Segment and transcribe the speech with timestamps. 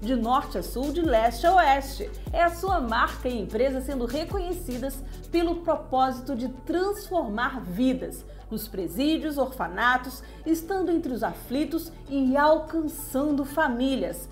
[0.00, 2.10] de norte a sul, de leste a oeste.
[2.32, 9.38] É a sua marca e empresa sendo reconhecidas pelo propósito de transformar vidas nos presídios,
[9.38, 14.28] orfanatos, estando entre os aflitos e alcançando famílias.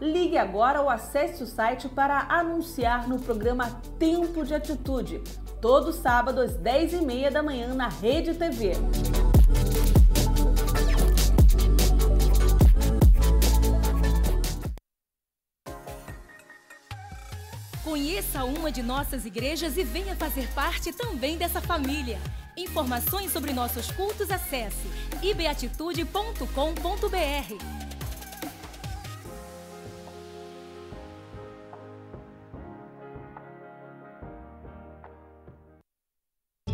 [0.00, 5.22] Ligue agora ou acesse o site para anunciar no programa Tempo de Atitude,
[5.60, 8.72] todo sábado às 10h30 da manhã na Rede TV.
[18.22, 22.20] Conheça uma de nossas igrejas e venha fazer parte também dessa família.
[22.56, 24.86] Informações sobre nossos cultos acesse
[25.20, 27.91] ibeatitude.com.br.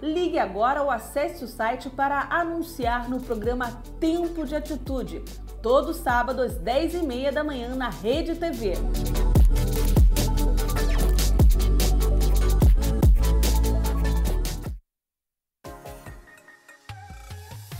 [0.00, 5.24] Ligue agora ou acesse o site para anunciar no programa Tempo de Atitude,
[5.60, 8.74] todo sábado às 10h30 da manhã na Rede TV.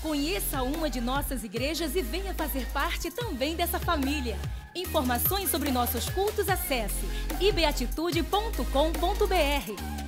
[0.03, 4.37] Conheça uma de nossas igrejas e venha fazer parte também dessa família.
[4.75, 7.07] Informações sobre nossos cultos acesse
[7.41, 10.08] ibeatitude.com.br.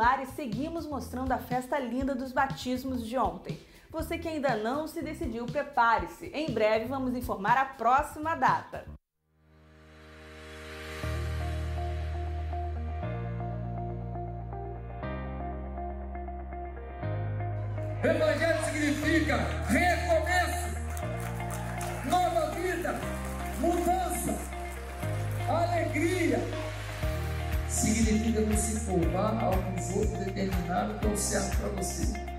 [0.00, 3.58] Ar e seguimos mostrando a festa linda dos batismos de ontem.
[3.90, 6.26] Você que ainda não se decidiu, prepare-se.
[6.26, 8.99] Em breve vamos informar a próxima data.
[31.00, 32.29] Determinados que é o certo para você.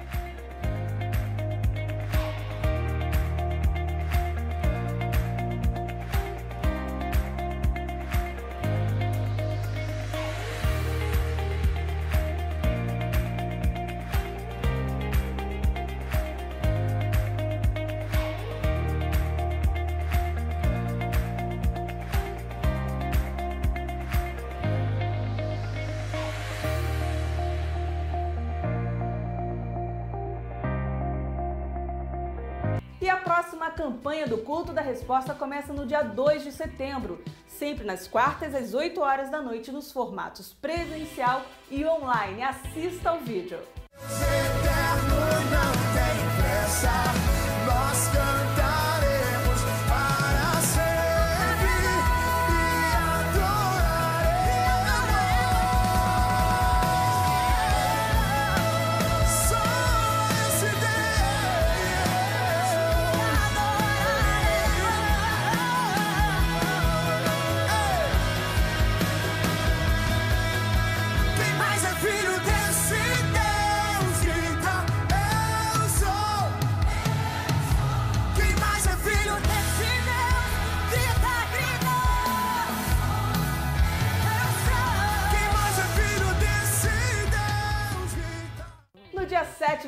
[33.71, 38.53] A campanha do Culto da Resposta começa no dia 2 de setembro, sempre nas quartas
[38.53, 42.43] às 8 horas da noite nos formatos presencial e online.
[42.43, 43.59] Assista ao vídeo.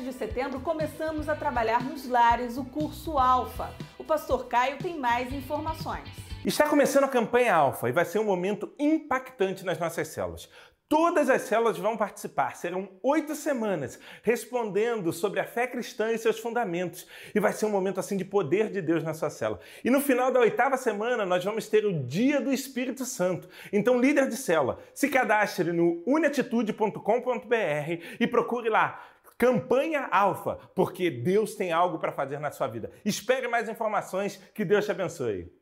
[0.04, 3.70] De setembro, começamos a trabalhar nos lares o curso Alfa.
[3.98, 6.06] O pastor Caio tem mais informações.
[6.44, 10.50] Está começando a campanha Alfa e vai ser um momento impactante nas nossas células.
[10.86, 16.38] Todas as células vão participar, serão oito semanas, respondendo sobre a fé cristã e seus
[16.38, 17.08] fundamentos.
[17.34, 19.60] E vai ser um momento assim de poder de Deus na sua célula.
[19.82, 23.48] E no final da oitava semana, nós vamos ter o Dia do Espírito Santo.
[23.72, 27.00] Então, líder de célula, se cadastre no uniatitude.com.br
[28.20, 32.90] e procure lá Campanha Alfa, porque Deus tem algo para fazer na sua vida.
[33.04, 35.52] Espere mais informações, que Deus te abençoe.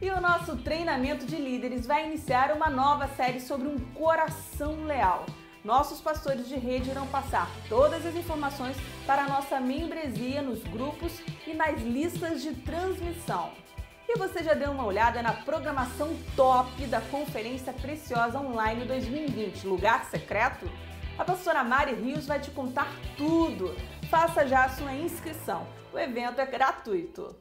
[0.00, 5.26] E o nosso treinamento de líderes vai iniciar uma nova série sobre um coração leal.
[5.62, 8.76] Nossos pastores de rede irão passar todas as informações
[9.06, 13.52] para a nossa membresia nos grupos e nas listas de transmissão.
[14.08, 20.04] E você já deu uma olhada na programação top da Conferência Preciosa Online 2020, Lugar
[20.06, 20.68] Secreto?
[21.22, 23.76] A pastora Mari Rios vai te contar tudo.
[24.10, 25.64] Faça já a sua inscrição.
[25.92, 27.36] O evento é gratuito.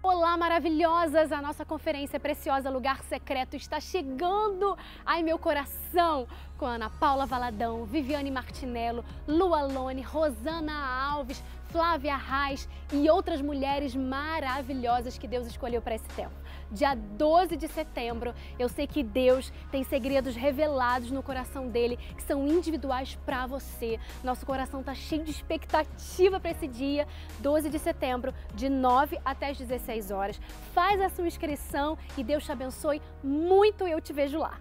[0.00, 1.32] Olá, maravilhosas!
[1.32, 4.78] A nossa conferência preciosa Lugar Secreto está chegando.
[5.04, 6.28] Ai, meu coração!
[6.56, 10.72] Com Ana Paula Valadão, Viviane Martinello, Lu Alone, Rosana
[11.10, 11.42] Alves,
[11.72, 16.45] Flávia Reis e outras mulheres maravilhosas que Deus escolheu para esse tempo.
[16.70, 22.22] Dia 12 de setembro, eu sei que Deus tem segredos revelados no coração dele que
[22.22, 24.00] são individuais para você.
[24.24, 27.06] Nosso coração tá cheio de expectativa para esse dia,
[27.38, 30.40] 12 de setembro, de 9 até as 16 horas.
[30.74, 33.86] Faz a sua inscrição e Deus te abençoe muito.
[33.86, 34.58] Eu te vejo lá.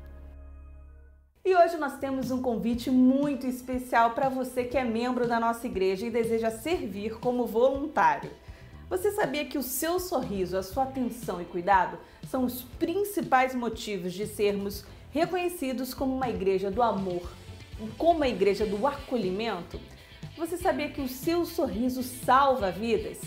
[1.44, 5.68] E hoje nós temos um convite muito especial para você que é membro da nossa
[5.68, 8.32] igreja e deseja servir como voluntário.
[8.90, 11.98] Você sabia que o seu sorriso, a sua atenção e cuidado
[12.30, 17.32] são os principais motivos de sermos reconhecidos como uma igreja do amor,
[17.98, 19.80] como uma igreja do acolhimento?
[20.38, 23.20] Você sabia que o seu sorriso salva vidas?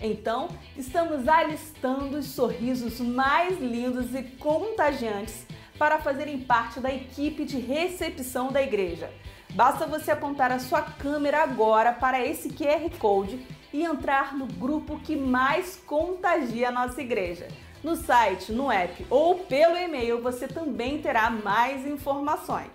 [0.00, 5.46] Então, estamos alistando os sorrisos mais lindos e contagiantes
[5.78, 9.12] para fazerem parte da equipe de recepção da igreja.
[9.50, 14.98] Basta você apontar a sua câmera agora para esse QR Code e entrar no grupo
[15.00, 17.48] que mais contagia a nossa igreja.
[17.82, 22.70] No site, no app ou pelo e-mail você também terá mais informações.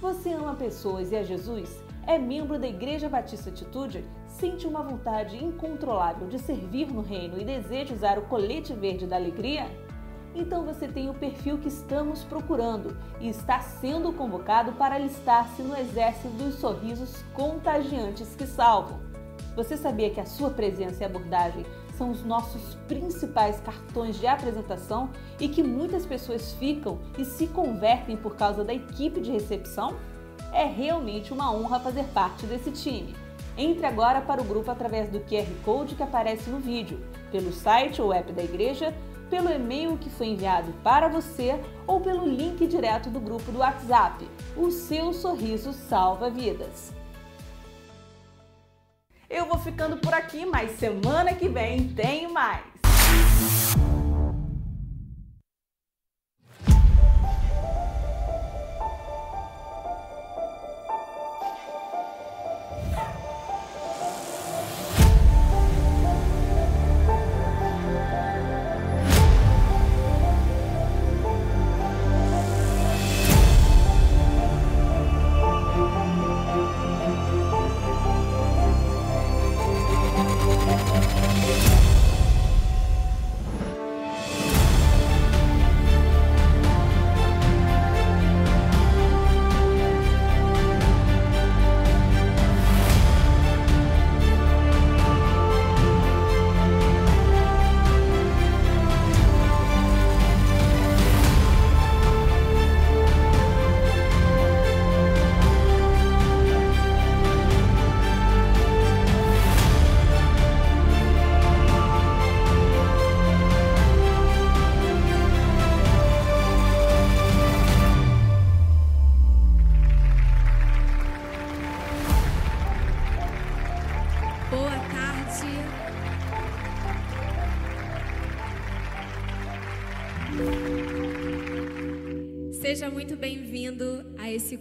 [0.00, 1.78] Você ama pessoas e a Jesus?
[2.06, 4.02] É membro da Igreja Batista Atitude?
[4.26, 9.16] Sente uma vontade incontrolável de servir no reino e deseja usar o colete verde da
[9.16, 9.66] alegria?
[10.34, 15.76] Então você tem o perfil que estamos procurando e está sendo convocado para alistar-se no
[15.76, 19.00] exército dos sorrisos contagiantes que salvam.
[19.56, 21.66] Você sabia que a sua presença e abordagem
[21.98, 28.16] são os nossos principais cartões de apresentação e que muitas pessoas ficam e se convertem
[28.16, 29.96] por causa da equipe de recepção?
[30.52, 33.14] É realmente uma honra fazer parte desse time.
[33.58, 38.00] Entre agora para o grupo através do QR Code que aparece no vídeo, pelo site
[38.00, 38.94] ou app da igreja,
[39.30, 44.28] pelo e-mail que foi enviado para você ou pelo link direto do grupo do WhatsApp.
[44.56, 46.92] O seu sorriso salva vidas.
[49.30, 52.69] Eu vou ficando por aqui, mas semana que vem tem mais.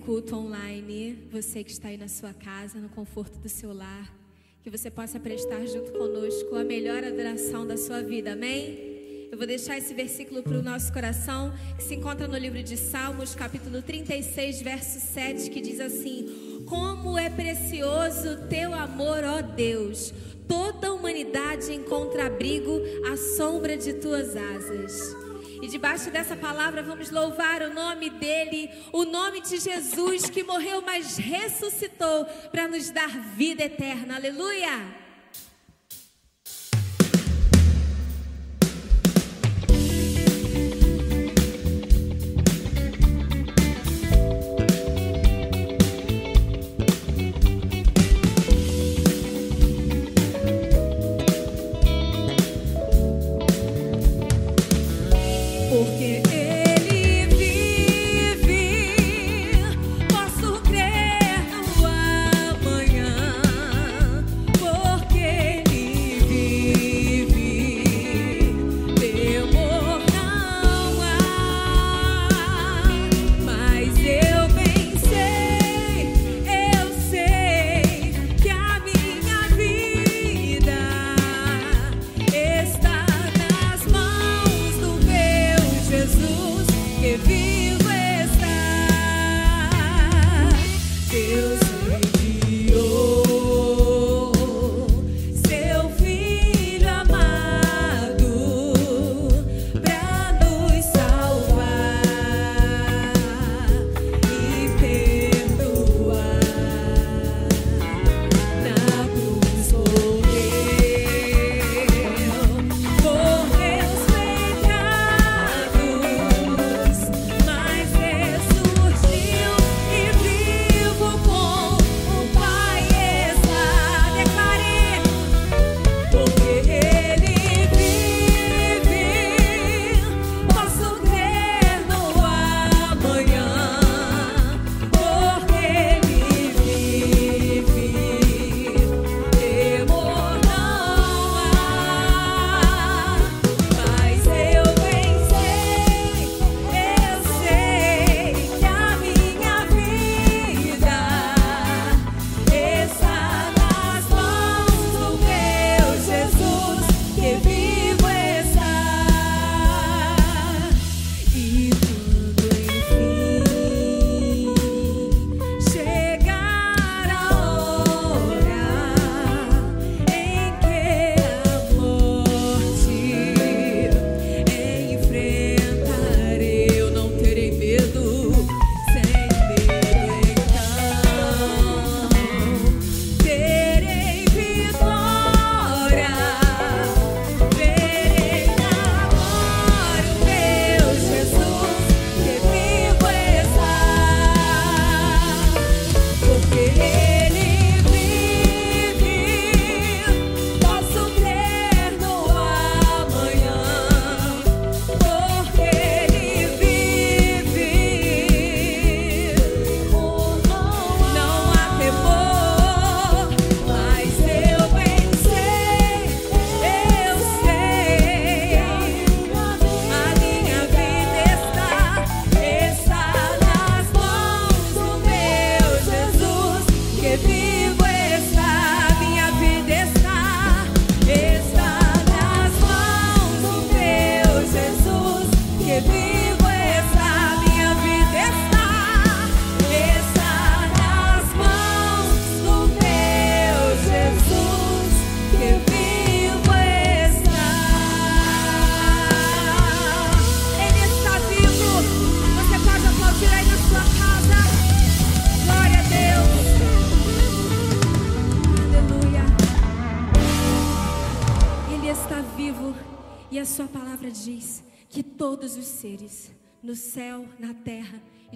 [0.10, 1.20] Culto online.
[1.32, 4.12] Você que está aí na sua casa, no conforto do seu lar,
[4.63, 8.34] que você possa prestar junto conosco a melhor adoração da sua vida.
[8.34, 9.28] Amém?
[9.32, 12.75] Eu vou deixar esse versículo para o nosso coração, que se encontra no livro de
[12.75, 20.12] Salmos, capítulo 36, verso 7, que diz assim: Como é precioso teu amor, ó Deus!
[20.48, 25.29] Toda a humanidade encontra abrigo à sombra de tuas asas.
[25.62, 30.82] E debaixo dessa palavra vamos louvar o nome dele, o nome de Jesus que morreu,
[30.82, 34.15] mas ressuscitou para nos dar vida eterna.
[34.15, 35.09] Aleluia!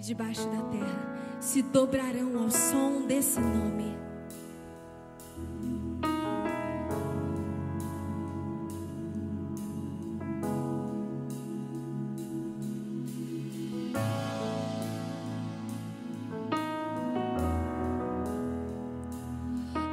[0.04, 3.94] debaixo da terra se dobrarão ao som desse nome.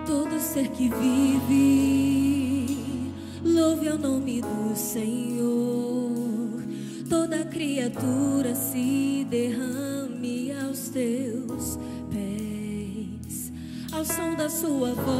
[0.05, 2.33] Todo ser que vive,
[3.43, 5.81] louve o nome do Senhor
[7.11, 9.90] toda criatura se derrama
[10.71, 11.77] aos teus
[12.09, 13.51] pés,
[13.91, 15.13] ao som da sua voz,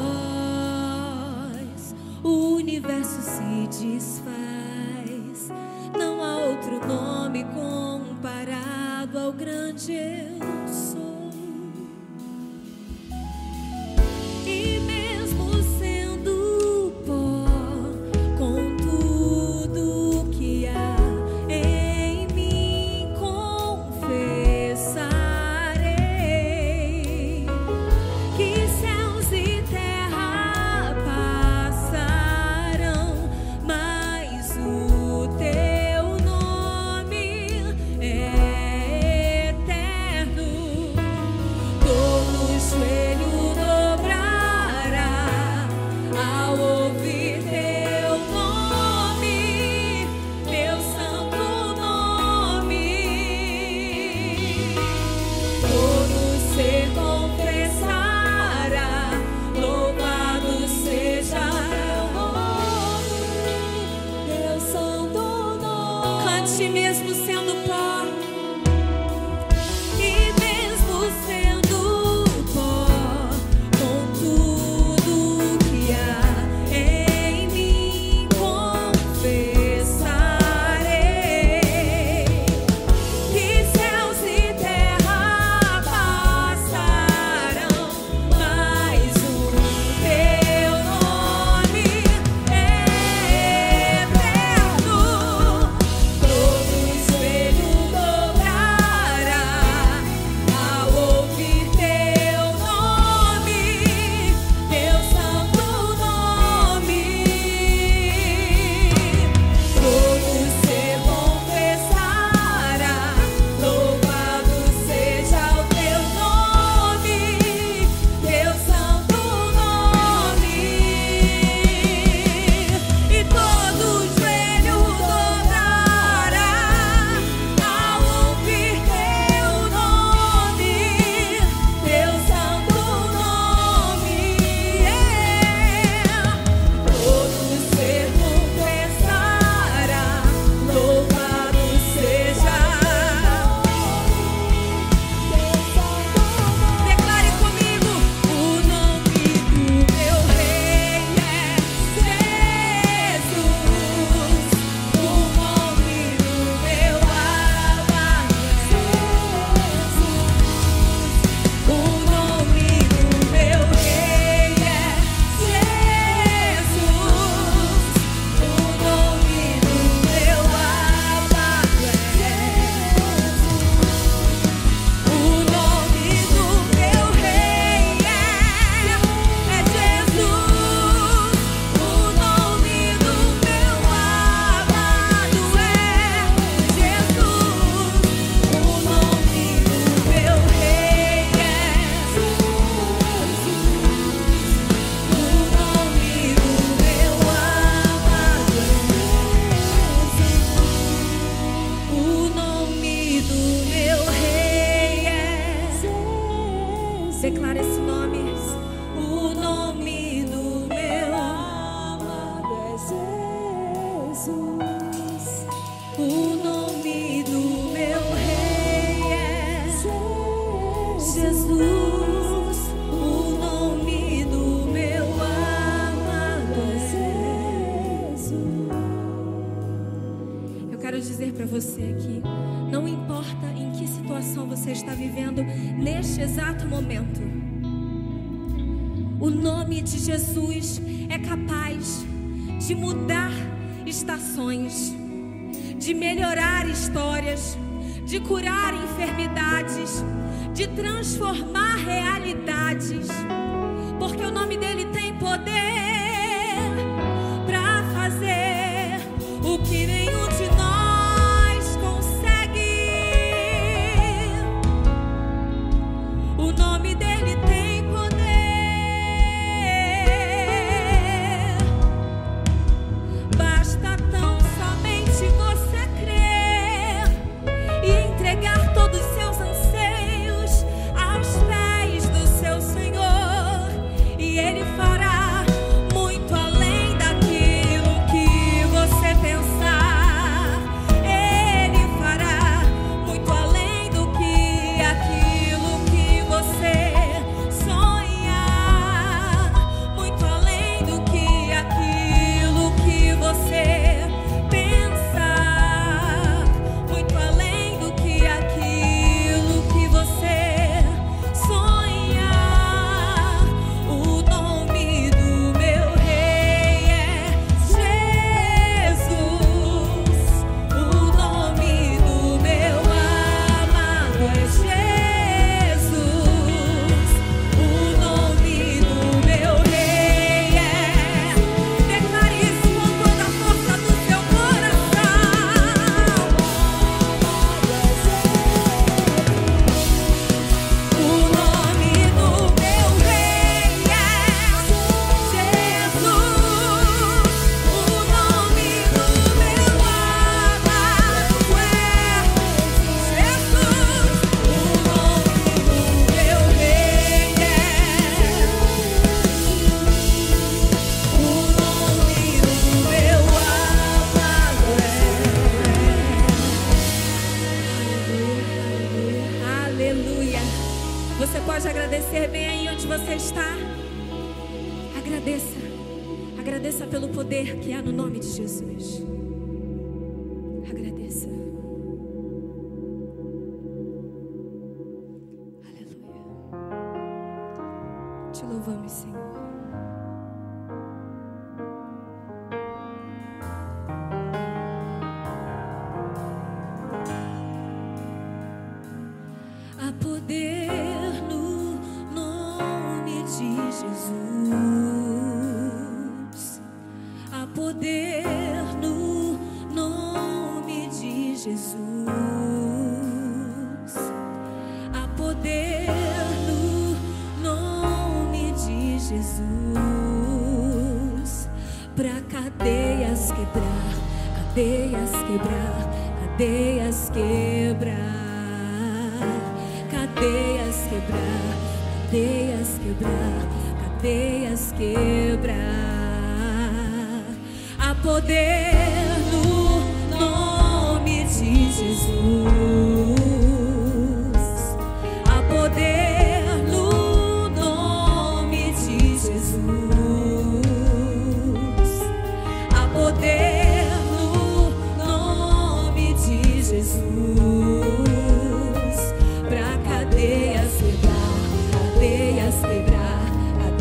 [2.24, 5.50] o universo se desfaz.
[5.98, 10.31] Não há outro nome comparado ao grande eu.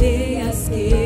[0.01, 1.00] Cadeias quebrar.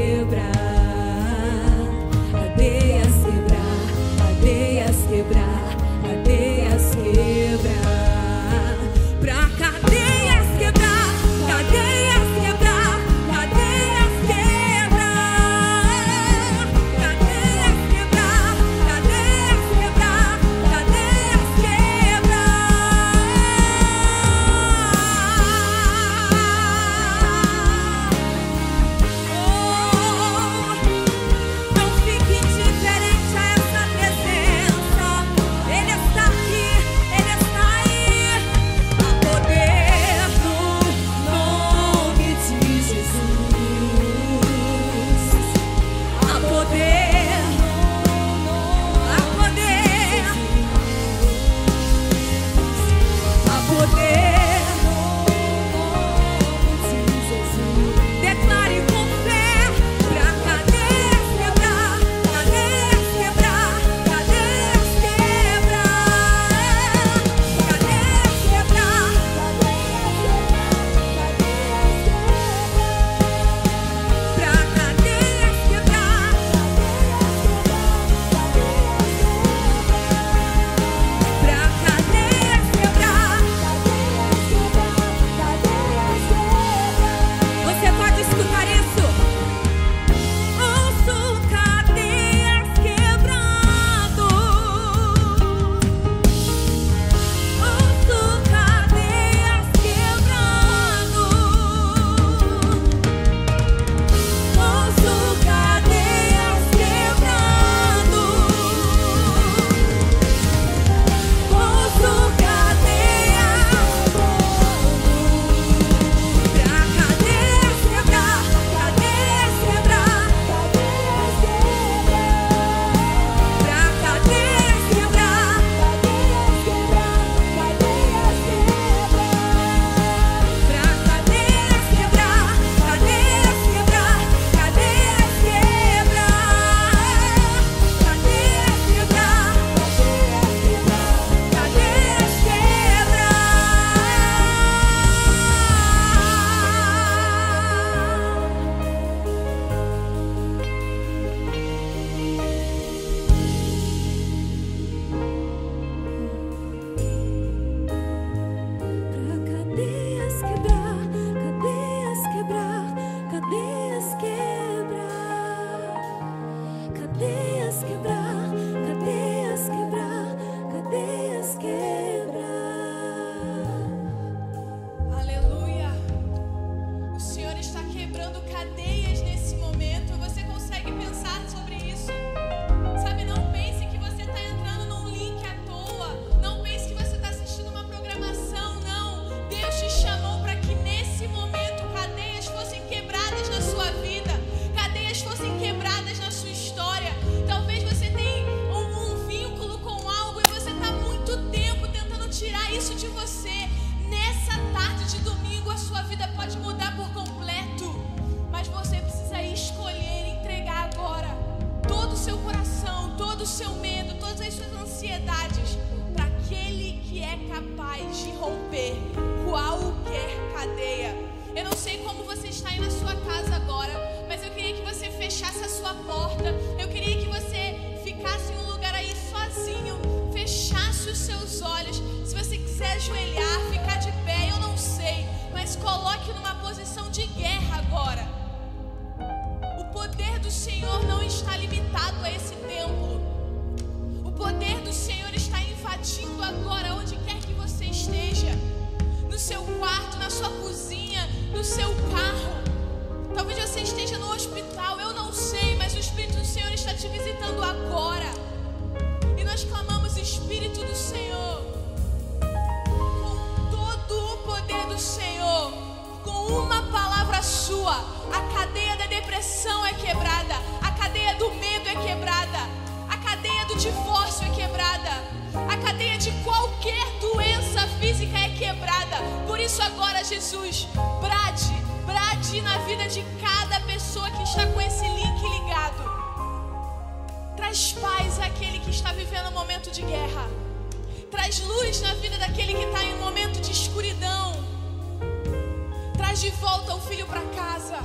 [296.54, 297.98] Volta o filho para casa.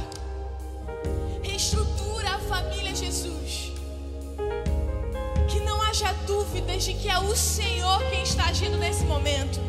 [1.43, 3.71] Reestrutura a família, Jesus.
[5.47, 9.59] Que não haja dúvidas de que é o Senhor quem está agindo nesse momento.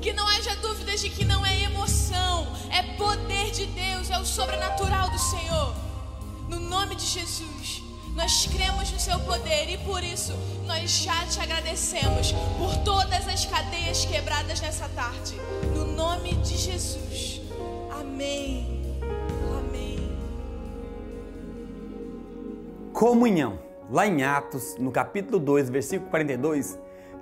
[0.00, 4.24] Que não haja dúvidas de que não é emoção, é poder de Deus, é o
[4.24, 5.74] sobrenatural do Senhor.
[6.48, 7.82] No nome de Jesus,
[8.14, 10.32] nós cremos no seu poder e por isso
[10.66, 15.34] nós já te agradecemos por todas as cadeias quebradas nessa tarde.
[15.74, 17.33] No nome de Jesus.
[18.14, 18.80] Amém.
[19.58, 19.98] Amém.
[22.92, 23.58] Comunhão.
[23.90, 26.78] Lá em Atos, no capítulo 2, versículo 42,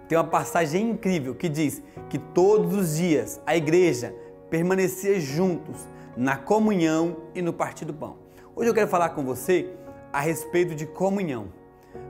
[0.07, 4.15] tem uma passagem incrível que diz que todos os dias a igreja
[4.51, 8.19] permanecia juntos na comunhão e no partir do pão.
[8.55, 9.71] Hoje eu quero falar com você
[10.13, 11.47] a respeito de comunhão.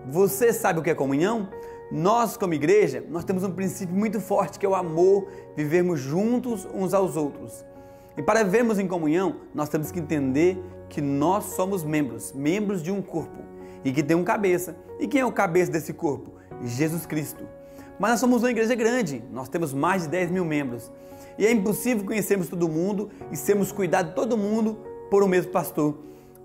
[0.09, 1.49] Você sabe o que é comunhão?
[1.93, 6.67] Nós, como igreja, nós temos um princípio muito forte que é o amor, vivermos juntos
[6.75, 7.65] uns aos outros.
[8.17, 12.91] E para vivermos em comunhão, nós temos que entender que nós somos membros, membros de
[12.91, 13.43] um corpo
[13.85, 14.77] e que tem um cabeça.
[15.01, 16.33] E quem é o cabeça desse corpo?
[16.63, 17.45] Jesus Cristo.
[17.99, 20.91] Mas nós somos uma igreja grande, nós temos mais de 10 mil membros.
[21.39, 24.79] E é impossível conhecermos todo mundo e sermos cuidados de todo mundo
[25.11, 25.99] por um mesmo pastor.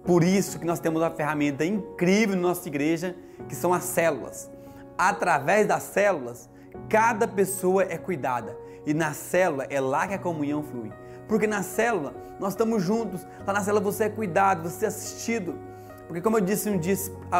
[0.03, 3.15] Por isso que nós temos uma ferramenta incrível na nossa igreja,
[3.49, 4.49] que são as células.
[4.97, 6.49] Através das células,
[6.87, 8.57] cada pessoa é cuidada.
[8.85, 10.91] E na célula é lá que a comunhão flui.
[11.27, 13.25] Porque na célula nós estamos juntos.
[13.45, 15.55] Lá na célula você é cuidado, você é assistido.
[16.07, 16.95] Porque como eu disse um dia,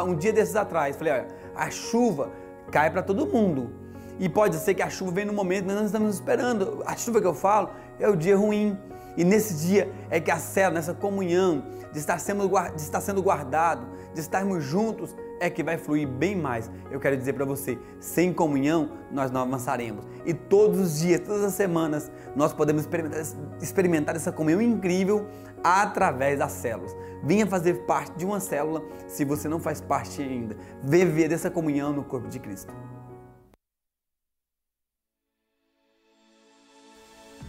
[0.05, 2.31] um dia desses atrás, falei, olha, a chuva
[2.71, 3.71] cai para todo mundo.
[4.19, 6.83] E pode ser que a chuva venha no momento que nós estamos esperando.
[6.85, 7.69] A chuva que eu falo
[7.99, 8.77] é o dia ruim.
[9.15, 13.21] E nesse dia é que a célula, nessa comunhão, de estar, sendo, de estar sendo
[13.21, 16.69] guardado, de estarmos juntos, é que vai fluir bem mais.
[16.91, 20.05] Eu quero dizer para você, sem comunhão nós não avançaremos.
[20.25, 23.21] E todos os dias, todas as semanas, nós podemos experimentar,
[23.61, 25.27] experimentar essa comunhão incrível
[25.63, 26.95] através das células.
[27.23, 30.55] Venha fazer parte de uma célula se você não faz parte ainda.
[30.83, 32.73] Viver dessa comunhão no corpo de Cristo.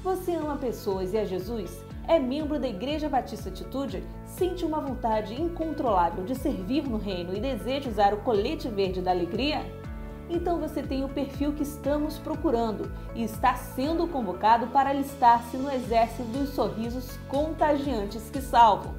[0.03, 1.88] Você ama pessoas e a Jesus?
[2.09, 4.03] É membro da Igreja Batista Atitude?
[4.25, 9.11] Sente uma vontade incontrolável de servir no reino e deseja usar o colete verde da
[9.11, 9.61] alegria?
[10.31, 15.71] Então você tem o perfil que estamos procurando e está sendo convocado para alistar-se no
[15.71, 18.95] exército dos sorrisos contagiantes que salvam.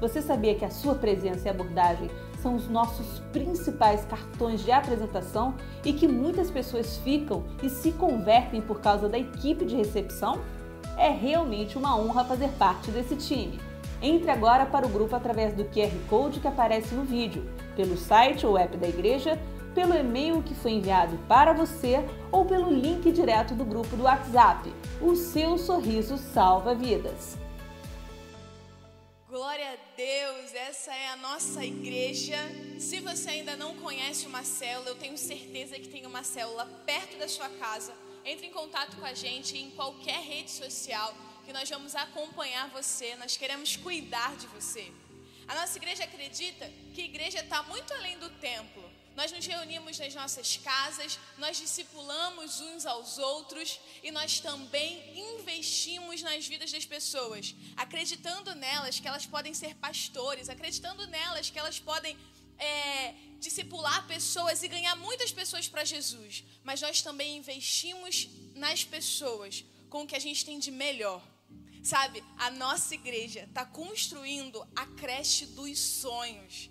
[0.00, 2.10] Você sabia que a sua presença e abordagem
[2.42, 5.54] são os nossos principais cartões de apresentação
[5.84, 10.40] e que muitas pessoas ficam e se convertem por causa da equipe de recepção?
[10.98, 13.60] É realmente uma honra fazer parte desse time.
[14.02, 18.44] Entre agora para o grupo através do QR Code que aparece no vídeo, pelo site
[18.44, 19.40] ou app da igreja,
[19.76, 24.72] pelo e-mail que foi enviado para você ou pelo link direto do grupo do WhatsApp.
[25.00, 27.38] O seu sorriso salva vidas.
[29.28, 32.36] Glória a Deus, essa é a nossa igreja.
[32.80, 37.16] Se você ainda não conhece uma célula, eu tenho certeza que tem uma célula perto
[37.18, 37.92] da sua casa.
[38.24, 41.14] Entre em contato com a gente em qualquer rede social,
[41.44, 44.92] que nós vamos acompanhar você, nós queremos cuidar de você.
[45.46, 48.84] A nossa igreja acredita que a igreja está muito além do templo.
[49.16, 56.22] Nós nos reunimos nas nossas casas, nós discipulamos uns aos outros e nós também investimos
[56.22, 61.80] nas vidas das pessoas, acreditando nelas que elas podem ser pastores, acreditando nelas que elas
[61.80, 62.16] podem
[62.58, 69.64] é, discipular pessoas e ganhar muitas pessoas para Jesus, mas nós também investimos nas pessoas
[69.88, 71.22] com o que a gente tem de melhor.
[71.82, 76.70] Sabe, a nossa igreja está construindo a creche dos sonhos.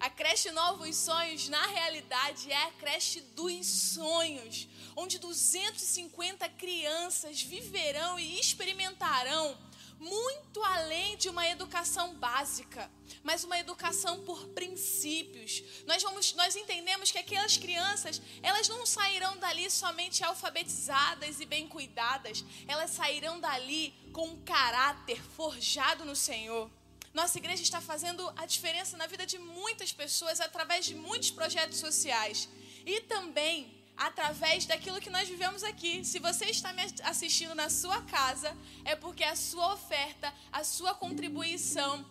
[0.00, 8.18] A creche Novos Sonhos, na realidade, é a creche dos sonhos, onde 250 crianças viverão
[8.18, 9.58] e experimentarão
[9.98, 12.90] muito além de uma educação básica,
[13.22, 15.62] mas uma educação por princípios.
[15.86, 21.66] Nós vamos, nós entendemos que aquelas crianças, elas não sairão dali somente alfabetizadas e bem
[21.66, 26.70] cuidadas, elas sairão dali com um caráter forjado no Senhor.
[27.12, 31.78] Nossa igreja está fazendo a diferença na vida de muitas pessoas através de muitos projetos
[31.78, 32.48] sociais
[32.86, 36.04] e também através daquilo que nós vivemos aqui.
[36.04, 40.94] Se você está me assistindo na sua casa, é porque a sua oferta, a sua
[40.94, 42.06] contribuição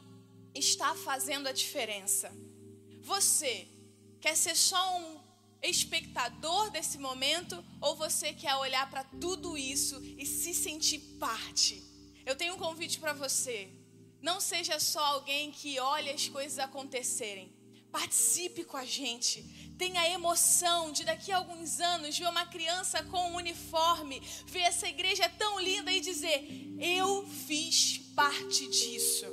[0.53, 2.31] está fazendo a diferença.
[3.01, 3.67] Você
[4.19, 5.17] quer ser só um
[5.61, 11.81] espectador desse momento ou você quer olhar para tudo isso e se sentir parte?
[12.25, 13.69] Eu tenho um convite para você.
[14.21, 17.56] Não seja só alguém que olha as coisas acontecerem.
[17.99, 19.43] Participe com a gente.
[19.75, 24.59] Tenha a emoção de daqui a alguns anos ver uma criança com um uniforme, ver
[24.59, 26.45] essa igreja tão linda e dizer:
[26.79, 29.25] Eu fiz parte disso.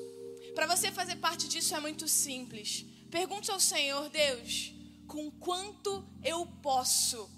[0.54, 2.86] Para você fazer parte disso é muito simples.
[3.10, 4.72] Pergunte ao Senhor, Deus,
[5.06, 7.30] com quanto eu posso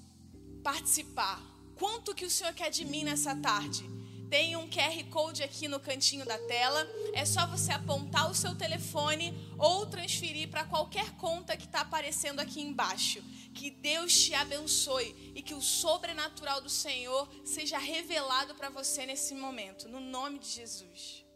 [0.63, 1.43] participar?
[1.75, 3.96] Quanto que o Senhor quer de mim nessa tarde?
[4.29, 6.87] Tem um QR Code aqui no cantinho da tela.
[7.13, 12.41] É só você apontar o seu telefone ou transferir para qualquer conta que está aparecendo
[12.41, 13.23] aqui embaixo.
[13.55, 19.35] Que Deus te abençoe e que o sobrenatural do Senhor seja revelado para você nesse
[19.35, 19.89] momento.
[19.89, 21.27] No nome de Jesus.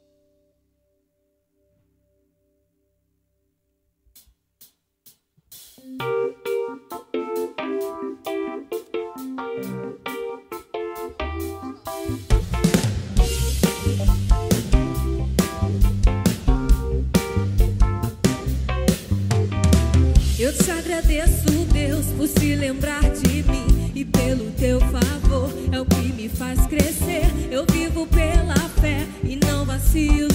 [20.41, 25.84] Eu te agradeço, Deus, por se lembrar de mim e pelo teu favor é o
[25.84, 27.26] que me faz crescer.
[27.51, 30.30] Eu vivo pela fé e não vacilo.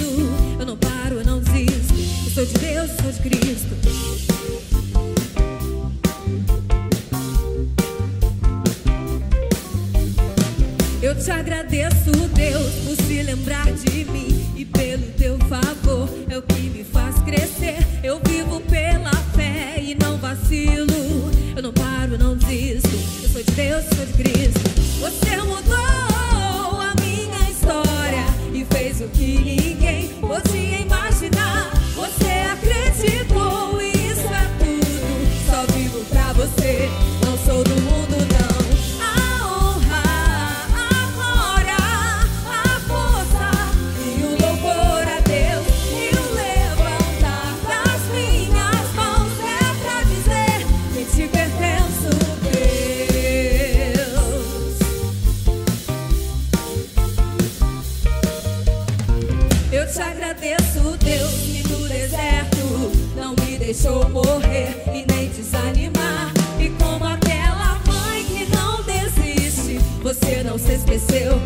[0.60, 1.96] Eu não paro, eu não desisto.
[2.24, 3.76] Eu sou de Deus, sou de Cristo.
[11.02, 16.44] Eu te agradeço, Deus, por se lembrar de mim e pelo teu favor é o
[16.44, 16.75] que me
[20.66, 21.32] vacilo.
[21.56, 22.90] Eu não paro, não desisto.
[23.24, 24.60] Eu sou de Deus, sou de Cristo.
[25.00, 25.85] Você mudou
[64.10, 66.32] morrer e nem desanimar.
[66.60, 71.40] E como aquela mãe que não desiste, você não se esqueceu,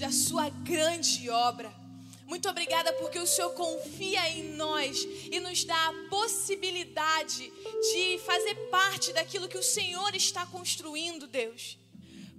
[0.00, 1.70] da Sua grande obra.
[2.26, 7.52] Muito obrigada porque o Senhor confia em nós e nos dá a possibilidade
[7.92, 11.76] de fazer parte daquilo que o Senhor está construindo, Deus.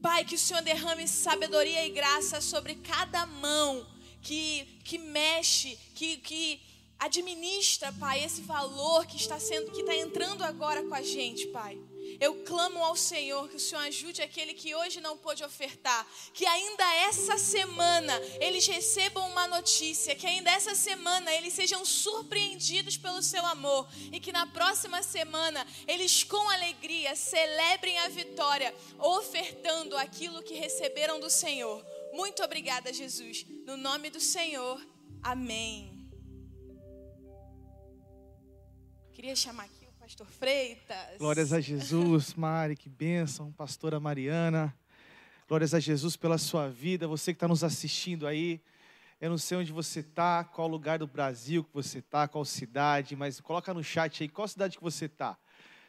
[0.02, 3.86] Pai, que o Senhor derrame sabedoria e graça sobre cada mão
[4.22, 6.60] que, que mexe, que, que
[6.98, 11.78] administra, Pai, esse valor que está sendo, que está entrando agora com a gente, Pai.
[12.20, 16.46] Eu clamo ao Senhor que o Senhor ajude aquele que hoje não pôde ofertar, que
[16.46, 23.22] ainda essa semana eles recebam uma notícia, que ainda essa semana eles sejam surpreendidos pelo
[23.22, 30.44] seu amor e que na próxima semana eles com alegria celebrem a vitória, ofertando aquilo
[30.44, 31.84] que receberam do Senhor.
[32.14, 33.46] Muito obrigada, Jesus.
[33.66, 34.82] No nome do Senhor.
[35.24, 36.10] Amém.
[39.14, 39.81] Queria chamar aqui
[40.12, 41.18] pastor Freitas.
[41.20, 44.78] Glórias a Jesus, Mari, que bênção, pastora Mariana.
[45.48, 48.62] Glórias a Jesus pela sua vida, você que está nos assistindo aí.
[49.22, 53.16] Eu não sei onde você está, qual lugar do Brasil que você está, qual cidade,
[53.16, 55.38] mas coloca no chat aí qual cidade que você está.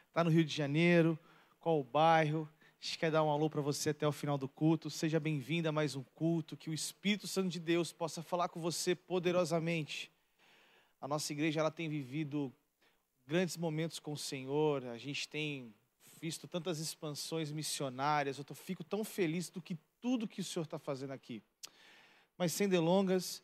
[0.07, 1.19] Está no Rio de Janeiro,
[1.59, 2.49] qual o bairro.
[2.81, 4.89] A gente quer dar um alô para você até o final do culto.
[4.89, 6.55] Seja bem-vinda a mais um culto.
[6.55, 10.09] Que o Espírito Santo de Deus possa falar com você poderosamente.
[11.01, 12.53] A nossa igreja ela tem vivido
[13.25, 15.73] grandes momentos com o Senhor, a gente tem
[16.19, 20.63] visto tantas expansões missionárias, eu tô, fico tão feliz do que tudo que o Senhor
[20.63, 21.41] está fazendo aqui.
[22.37, 23.41] Mas sem delongas,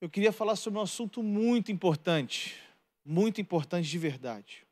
[0.00, 2.56] eu queria falar sobre um assunto muito importante,
[3.04, 4.66] muito importante de verdade.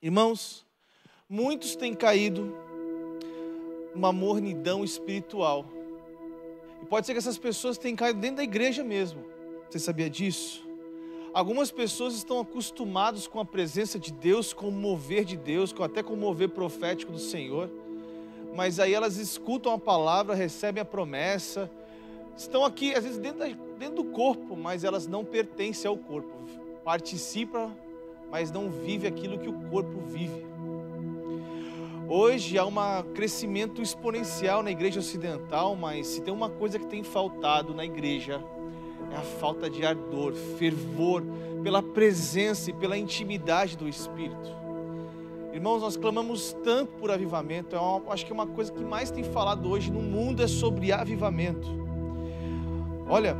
[0.00, 0.66] Irmãos,
[1.28, 2.54] muitos têm caído
[3.94, 5.66] numa mornidão espiritual.
[6.82, 9.24] E pode ser que essas pessoas tenham caído dentro da igreja mesmo.
[9.70, 10.63] Você sabia disso?
[11.34, 16.00] Algumas pessoas estão acostumadas com a presença de Deus, com o mover de Deus, até
[16.00, 17.68] com o mover profético do Senhor.
[18.54, 21.68] Mas aí elas escutam a palavra, recebem a promessa,
[22.36, 26.30] estão aqui, às vezes, dentro, da, dentro do corpo, mas elas não pertencem ao corpo.
[26.84, 27.72] Participam,
[28.30, 30.46] mas não vivem aquilo que o corpo vive.
[32.08, 32.74] Hoje há um
[33.12, 38.40] crescimento exponencial na igreja ocidental, mas se tem uma coisa que tem faltado na igreja,
[39.14, 41.22] é a falta de ardor, fervor
[41.62, 44.52] pela presença e pela intimidade do Espírito.
[45.52, 47.76] Irmãos, nós clamamos tanto por avivamento.
[47.76, 51.68] Eu acho que uma coisa que mais tem falado hoje no mundo é sobre avivamento.
[53.08, 53.36] Olha,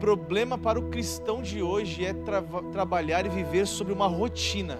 [0.00, 2.42] problema para o cristão de hoje é tra
[2.72, 4.78] trabalhar e viver sobre uma rotina.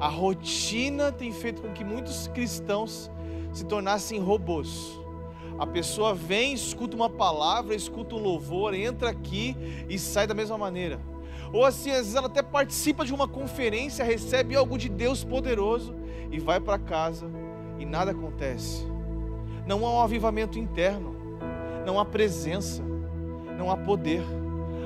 [0.00, 3.10] A rotina tem feito com que muitos cristãos
[3.52, 4.98] se tornassem robôs.
[5.58, 9.56] A pessoa vem, escuta uma palavra, escuta um louvor, entra aqui
[9.88, 11.00] e sai da mesma maneira.
[11.52, 15.94] Ou assim, às vezes ela até participa de uma conferência, recebe algo de Deus poderoso
[16.30, 17.28] e vai para casa
[17.78, 18.86] e nada acontece.
[19.66, 21.16] Não há um avivamento interno,
[21.84, 22.82] não há presença,
[23.58, 24.22] não há poder.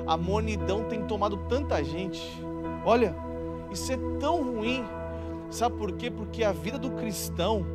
[0.07, 2.23] A monidão tem tomado tanta gente.
[2.85, 3.15] Olha,
[3.71, 4.85] isso é tão ruim.
[5.51, 6.11] Sabe por quê?
[6.11, 7.67] Porque a vida do cristão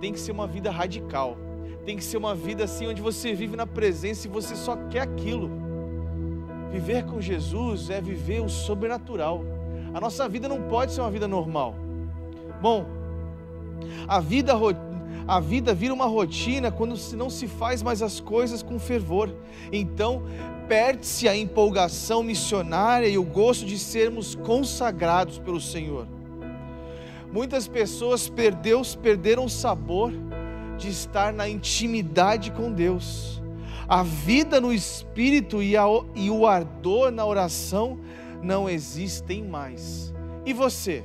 [0.00, 1.36] tem que ser uma vida radical
[1.84, 5.00] tem que ser uma vida assim onde você vive na presença e você só quer
[5.00, 5.50] aquilo.
[6.70, 9.44] Viver com Jesus é viver o sobrenatural.
[9.92, 11.74] A nossa vida não pode ser uma vida normal.
[12.60, 12.86] Bom,
[14.06, 14.54] a vida
[15.26, 19.34] a vida vira uma rotina quando não se faz mais as coisas com fervor.
[19.72, 20.22] Então,
[20.68, 26.06] perde-se a empolgação missionária e o gosto de sermos consagrados pelo Senhor.
[27.32, 30.12] Muitas pessoas perdeu, perderam o sabor
[30.80, 33.40] de estar na intimidade com Deus.
[33.86, 38.00] A vida no espírito e, a, e o ardor na oração
[38.42, 40.14] não existem mais.
[40.46, 41.04] E você?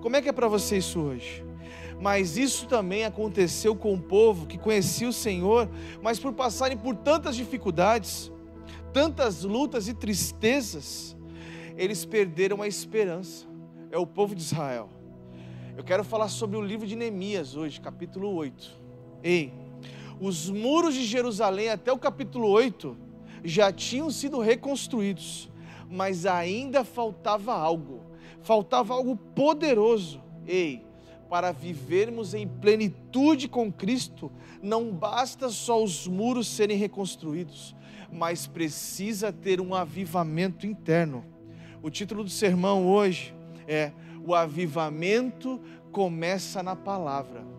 [0.00, 1.44] Como é que é para você isso hoje?
[2.00, 5.68] Mas isso também aconteceu com o povo que conhecia o Senhor,
[6.00, 8.30] mas por passarem por tantas dificuldades,
[8.92, 11.16] tantas lutas e tristezas,
[11.76, 13.48] eles perderam a esperança.
[13.90, 14.90] É o povo de Israel.
[15.76, 18.87] Eu quero falar sobre o livro de Neemias hoje, capítulo 8.
[19.22, 19.52] Ei,
[20.20, 22.96] os muros de Jerusalém até o capítulo 8
[23.44, 25.48] já tinham sido reconstruídos,
[25.90, 28.02] mas ainda faltava algo,
[28.42, 30.20] faltava algo poderoso.
[30.46, 30.84] Ei,
[31.28, 37.76] para vivermos em plenitude com Cristo, não basta só os muros serem reconstruídos,
[38.10, 41.24] mas precisa ter um avivamento interno.
[41.82, 43.34] O título do sermão hoje
[43.66, 43.92] é:
[44.24, 45.60] O avivamento
[45.92, 47.57] começa na palavra.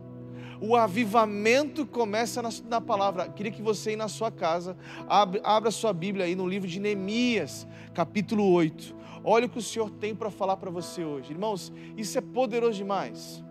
[0.62, 3.30] O avivamento começa na, na palavra.
[3.30, 4.76] Queria que você, aí na sua casa,
[5.08, 8.96] abra, abra sua Bíblia aí no livro de Neemias, capítulo 8.
[9.24, 11.32] Olha o que o Senhor tem para falar para você hoje.
[11.32, 13.44] Irmãos, isso é poderoso demais.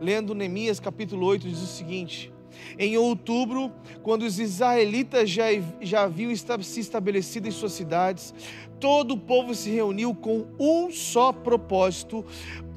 [0.00, 2.32] Lendo Neemias, capítulo 8, diz o seguinte:
[2.78, 3.72] em outubro,
[4.02, 5.46] quando os israelitas já,
[5.80, 8.34] já haviam se estabelecido em suas cidades,
[8.78, 12.24] todo o povo se reuniu com um só propósito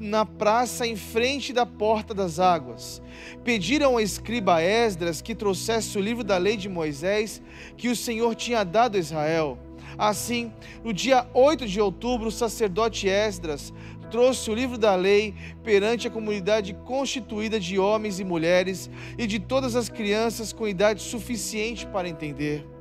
[0.03, 3.01] na praça em frente da porta das águas.
[3.43, 7.41] Pediram ao escriba Esdras que trouxesse o livro da lei de Moisés
[7.77, 9.57] que o Senhor tinha dado a Israel.
[9.97, 10.51] Assim,
[10.83, 13.73] no dia 8 de outubro, o sacerdote Esdras
[14.11, 15.33] trouxe o livro da lei
[15.63, 21.01] perante a comunidade constituída de homens e mulheres e de todas as crianças com idade
[21.01, 22.72] suficiente para entender.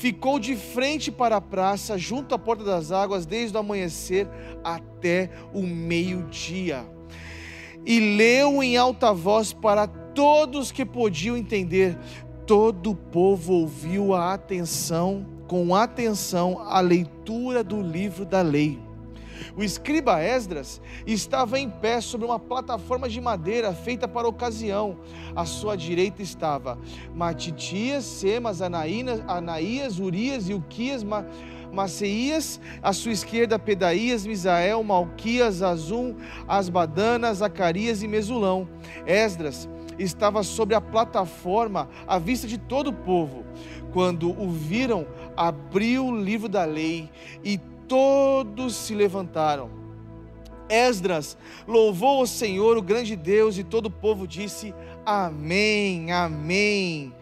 [0.00, 4.26] Ficou de frente para a praça, junto à porta das águas, desde o amanhecer
[4.64, 6.86] até o meio-dia.
[7.84, 11.98] E leu em alta voz para todos que podiam entender.
[12.46, 18.78] Todo o povo ouviu a atenção, com atenção, a leitura do livro da lei.
[19.56, 24.98] O escriba Esdras estava em pé sobre uma plataforma de madeira feita para a ocasião.
[25.34, 26.78] À sua direita estava
[27.14, 30.54] Matitias, Semas, Anaínas, Anaías, Urias e
[31.04, 31.24] Ma,
[31.72, 36.16] Maceias, à sua esquerda Pedaías, Misael, Malquias, Azum,
[36.48, 38.68] Asbadana, Zacarias e Mesulão.
[39.06, 39.68] Esdras
[39.98, 43.44] estava sobre a plataforma à vista de todo o povo.
[43.92, 47.10] Quando o viram, abriu o livro da lei
[47.44, 47.60] e
[47.90, 49.68] todos se levantaram.
[50.68, 51.36] Esdras
[51.66, 54.72] louvou o Senhor, o grande Deus, e todo o povo disse:
[55.04, 57.12] Amém, Amém.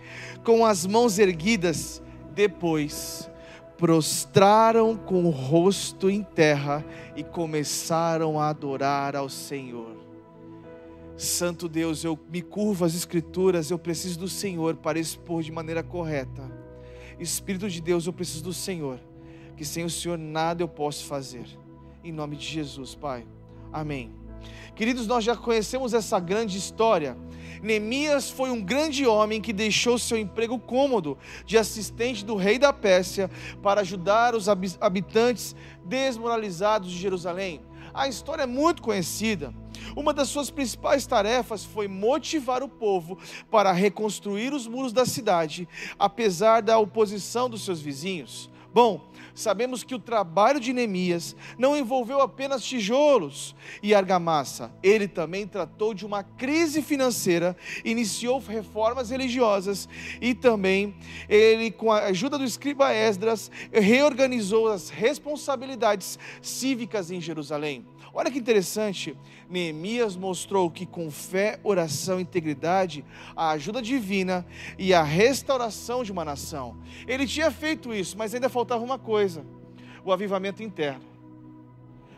[0.45, 2.03] Com as mãos erguidas,
[2.35, 3.31] depois
[3.79, 6.85] prostraram com o rosto em terra
[7.17, 9.97] e começaram a adorar ao Senhor.
[11.17, 15.83] Santo Deus, eu me curvo às Escrituras, eu preciso do Senhor para expor de maneira
[15.83, 16.43] correta.
[17.19, 19.01] Espírito de Deus, eu preciso do Senhor
[19.59, 21.45] que sem o Senhor nada eu posso fazer.
[22.05, 23.27] Em nome de Jesus, Pai.
[23.73, 24.13] Amém.
[24.77, 27.19] Queridos, nós já conhecemos essa grande história.
[27.61, 32.73] Neemias foi um grande homem que deixou seu emprego cômodo de assistente do rei da
[32.73, 33.29] Pérsia
[33.61, 34.49] para ajudar os
[34.81, 37.61] habitantes desmoralizados de Jerusalém.
[37.93, 39.53] A história é muito conhecida.
[39.97, 43.19] Uma das suas principais tarefas foi motivar o povo
[43.51, 48.49] para reconstruir os muros da cidade, apesar da oposição dos seus vizinhos.
[48.73, 54.71] Bom, sabemos que o trabalho de Neemias não envolveu apenas tijolos e argamassa.
[54.83, 59.89] Ele também tratou de uma crise financeira, iniciou reformas religiosas
[60.21, 60.95] e também
[61.29, 67.87] ele, com a ajuda do escriba Esdras, reorganizou as responsabilidades cívicas em Jerusalém.
[68.19, 69.17] Olha que interessante,
[69.49, 73.05] Neemias mostrou que com fé, oração integridade,
[73.37, 74.45] a ajuda divina
[74.77, 76.77] e a restauração de uma nação.
[77.07, 79.47] Ele tinha feito isso, mas ainda faltava uma coisa:
[80.05, 81.05] o avivamento interno.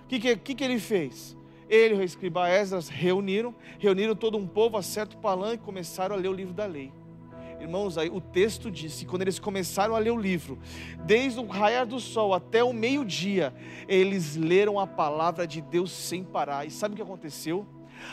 [0.04, 1.36] O que, que, que, que ele fez?
[1.68, 6.16] Ele e o escriba Esdras reuniram, reuniram todo um povo a certo palanque e começaram
[6.16, 6.90] a ler o livro da lei.
[7.60, 10.58] Irmãos, aí o texto diz que quando eles começaram a ler o livro,
[11.04, 13.52] desde o raiar do sol até o meio-dia,
[13.86, 16.66] eles leram a palavra de Deus sem parar.
[16.66, 17.66] E sabe o que aconteceu?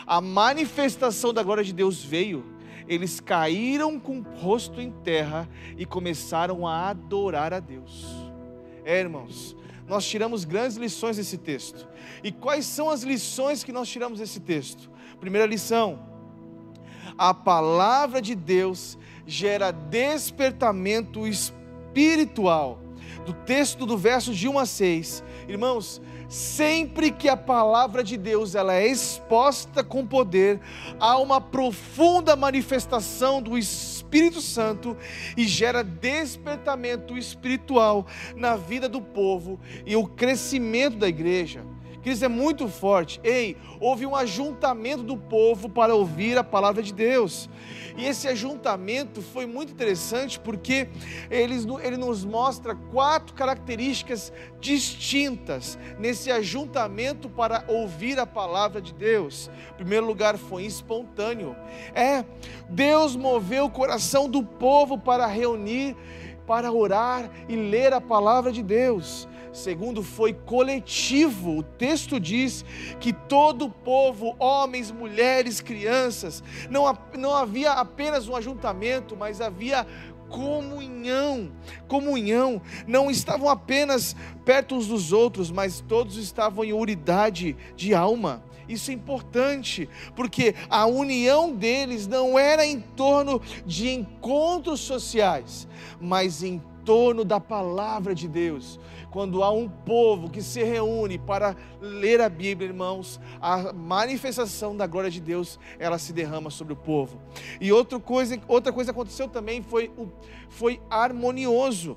[0.06, 2.44] A manifestação da glória de Deus veio.
[2.86, 8.06] Eles caíram com o rosto em terra e começaram a adorar a Deus.
[8.84, 11.88] É, irmãos, nós tiramos grandes lições desse texto.
[12.22, 14.90] E quais são as lições que nós tiramos desse texto?
[15.18, 15.98] Primeira lição:
[17.16, 22.80] a palavra de Deus gera despertamento espiritual.
[23.26, 28.54] Do texto do verso de 1 a 6, irmãos, sempre que a palavra de Deus
[28.54, 30.60] ela é exposta com poder,
[30.98, 34.96] há uma profunda manifestação do Espírito Santo
[35.36, 41.62] e gera despertamento espiritual na vida do povo e o crescimento da igreja.
[42.02, 43.20] Cris é muito forte.
[43.22, 47.48] Ei, houve um ajuntamento do povo para ouvir a palavra de Deus.
[47.98, 50.88] E esse ajuntamento foi muito interessante porque
[51.28, 59.50] ele, ele nos mostra quatro características distintas nesse ajuntamento para ouvir a palavra de Deus.
[59.72, 61.56] Em primeiro lugar, foi espontâneo.
[61.92, 62.24] É,
[62.68, 65.96] Deus moveu o coração do povo para reunir,
[66.46, 69.28] para orar e ler a palavra de Deus.
[69.58, 71.58] Segundo, foi coletivo.
[71.58, 72.64] O texto diz
[73.00, 76.84] que todo o povo, homens, mulheres, crianças, não,
[77.18, 79.84] não havia apenas um ajuntamento, mas havia
[80.28, 81.50] comunhão.
[81.88, 82.62] Comunhão.
[82.86, 88.44] Não estavam apenas perto uns dos outros, mas todos estavam em unidade de alma.
[88.68, 95.66] Isso é importante, porque a união deles não era em torno de encontros sociais,
[95.98, 98.80] mas em torno da palavra de Deus
[99.10, 104.86] quando há um povo que se reúne para ler a Bíblia, irmãos, a manifestação da
[104.86, 107.20] glória de Deus, ela se derrama sobre o povo.
[107.60, 109.90] E outra coisa, outra coisa aconteceu também foi,
[110.48, 111.94] foi harmonioso.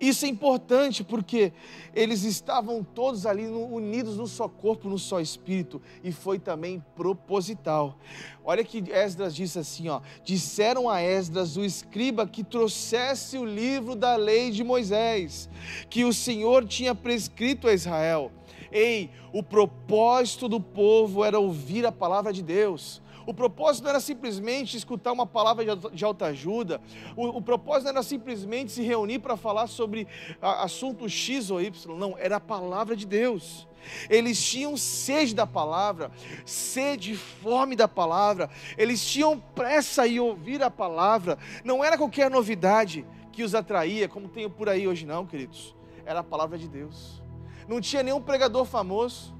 [0.00, 1.52] Isso é importante porque
[1.94, 7.98] eles estavam todos ali unidos no só corpo, no só espírito, e foi também proposital.
[8.44, 13.94] Olha que Esdras disse assim, ó: "Disseram a Esdras, o escriba, que trouxesse o livro
[13.94, 15.48] da lei de Moisés,
[15.88, 18.32] que o Senhor tinha prescrito a Israel."
[18.70, 23.00] Ei, o propósito do povo era ouvir a palavra de Deus.
[23.26, 26.80] O propósito não era simplesmente escutar uma palavra de alta ajuda.
[27.16, 30.06] O, o propósito não era simplesmente se reunir para falar sobre
[30.40, 31.98] assunto X ou Y.
[31.98, 33.66] Não, era a palavra de Deus.
[34.08, 36.10] Eles tinham sede da palavra,
[36.44, 38.48] sede e fome da palavra.
[38.78, 41.38] Eles tinham pressa em ouvir a palavra.
[41.64, 45.74] Não era qualquer novidade que os atraía, como tem por aí hoje, não, queridos.
[46.04, 47.22] Era a palavra de Deus.
[47.68, 49.34] Não tinha nenhum pregador famoso,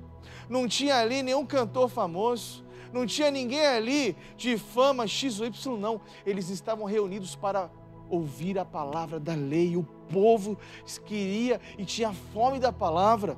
[0.49, 2.66] não tinha ali nenhum cantor famoso,
[2.97, 6.01] não tinha ninguém ali de fama X ou Y, não.
[6.25, 7.71] Eles estavam reunidos para
[8.09, 9.77] ouvir a palavra da lei.
[9.77, 10.59] O povo
[11.05, 13.37] queria e tinha fome da palavra.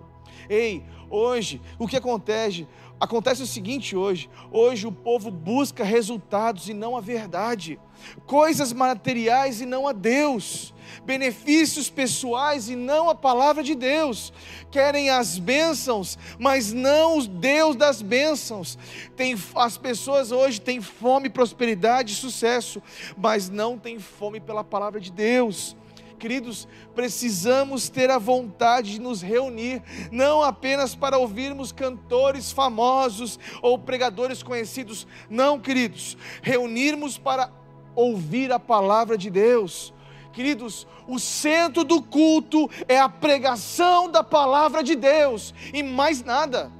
[0.49, 2.67] Ei, hoje, o que acontece?
[3.01, 7.79] Acontece o seguinte hoje: hoje o povo busca resultados e não a verdade,
[8.27, 10.75] coisas materiais e não a Deus,
[11.05, 14.33] benefícios pessoais e não a palavra de Deus.
[14.71, 18.77] Querem as bênçãos, mas não o Deus das bênçãos.
[19.17, 22.83] Tem, as pessoas hoje têm fome, prosperidade e sucesso,
[23.17, 25.77] mas não têm fome pela palavra de Deus.
[26.19, 33.79] Queridos, precisamos ter a vontade de nos reunir, não apenas para ouvirmos cantores famosos ou
[33.79, 37.53] pregadores conhecidos, não, queridos, reunirmos para
[37.95, 39.95] ouvir a palavra de Deus.
[40.33, 46.71] Queridos, o centro do culto é a pregação da palavra de Deus e mais nada.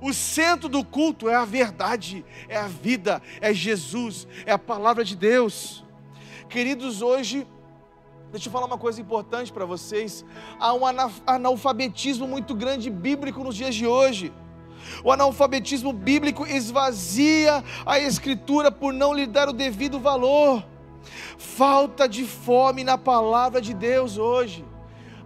[0.00, 5.04] O centro do culto é a verdade, é a vida, é Jesus, é a palavra
[5.04, 5.84] de Deus.
[6.48, 7.46] Queridos, hoje
[8.32, 10.24] Deixa eu falar uma coisa importante para vocês.
[10.58, 10.84] Há um
[11.26, 14.32] analfabetismo muito grande bíblico nos dias de hoje.
[15.04, 20.64] O analfabetismo bíblico esvazia a Escritura por não lhe dar o devido valor.
[21.36, 24.64] Falta de fome na palavra de Deus hoje.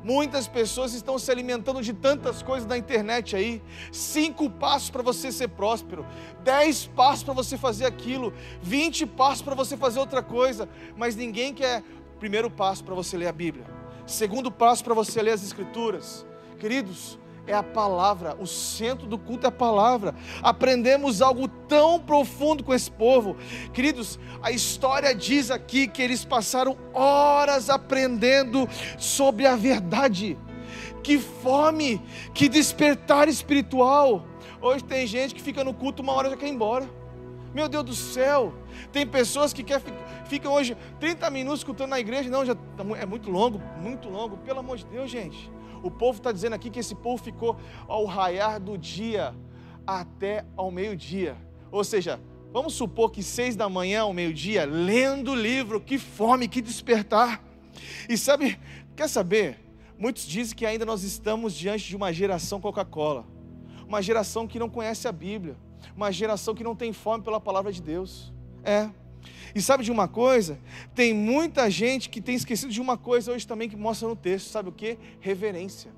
[0.02, 3.62] Muitas pessoas estão se alimentando de tantas coisas na internet aí.
[3.92, 6.04] Cinco passos para você ser próspero,
[6.42, 11.54] dez passos para você fazer aquilo, vinte passos para você fazer outra coisa, mas ninguém
[11.54, 11.84] quer
[12.18, 13.66] Primeiro passo para você ler a Bíblia.
[14.06, 16.26] Segundo passo para você ler as Escrituras.
[16.58, 20.14] Queridos, é a palavra, o centro do culto é a palavra.
[20.42, 23.36] Aprendemos algo tão profundo com esse povo.
[23.72, 30.36] Queridos, a história diz aqui que eles passaram horas aprendendo sobre a verdade.
[31.02, 32.02] Que fome,
[32.34, 34.26] que despertar espiritual.
[34.60, 36.88] Hoje tem gente que fica no culto uma hora já quer ir embora.
[37.54, 38.52] Meu Deus do céu,
[38.92, 39.80] tem pessoas que quer,
[40.26, 44.36] ficam hoje 30 minutos escutando na igreja, não, já tá é muito longo, muito longo,
[44.38, 45.50] pelo amor de Deus, gente.
[45.82, 47.56] O povo está dizendo aqui que esse povo ficou
[47.86, 49.34] ao raiar do dia
[49.86, 51.36] até ao meio-dia.
[51.70, 52.20] Ou seja,
[52.52, 57.42] vamos supor que seis da manhã ao meio-dia, lendo o livro, que fome, que despertar.
[58.08, 58.58] E sabe,
[58.96, 59.60] quer saber?
[59.98, 63.26] Muitos dizem que ainda nós estamos diante de uma geração Coca-Cola,
[63.86, 65.56] uma geração que não conhece a Bíblia
[65.94, 68.32] uma geração que não tem fome pela palavra de Deus.
[68.64, 68.88] É.
[69.56, 70.58] E sabe de uma coisa?
[70.94, 74.48] Tem muita gente que tem esquecido de uma coisa hoje também que mostra no texto,
[74.48, 74.98] sabe o que?
[75.18, 75.90] Reverência.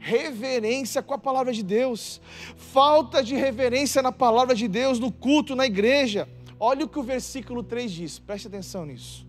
[0.00, 2.20] Reverência com a palavra de Deus.
[2.56, 6.28] Falta de reverência na palavra de Deus, no culto, na igreja.
[6.58, 9.24] Olha o que o versículo 3 diz, preste atenção nisso.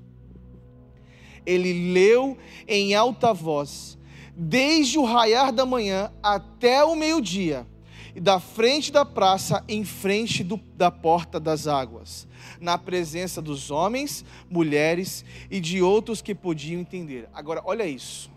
[1.45, 3.99] Ele leu em alta voz,
[4.35, 7.67] desde o raiar da manhã até o meio-dia
[8.15, 12.25] e da frente da praça, em frente do, da porta das águas,
[12.61, 17.27] na presença dos homens, mulheres e de outros que podiam entender.
[17.33, 18.31] Agora, olha isso.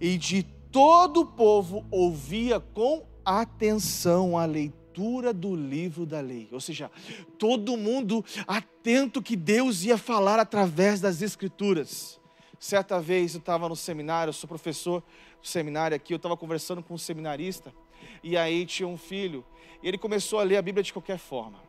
[0.00, 6.48] E de todo o povo ouvia com atenção a leitura do livro da lei.
[6.52, 6.88] Ou seja,
[7.36, 12.20] todo mundo atento que Deus ia falar através das escrituras.
[12.60, 15.02] Certa vez eu estava no seminário, eu sou professor
[15.42, 17.74] do seminário aqui, eu estava conversando com um seminarista
[18.22, 19.44] e aí tinha um filho,
[19.82, 21.62] e ele começou a ler a Bíblia de qualquer forma.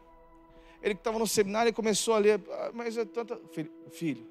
[0.82, 3.40] Ele que estava no seminário e começou a ler, ah, mas é tanta.
[3.52, 4.28] Filho, filho,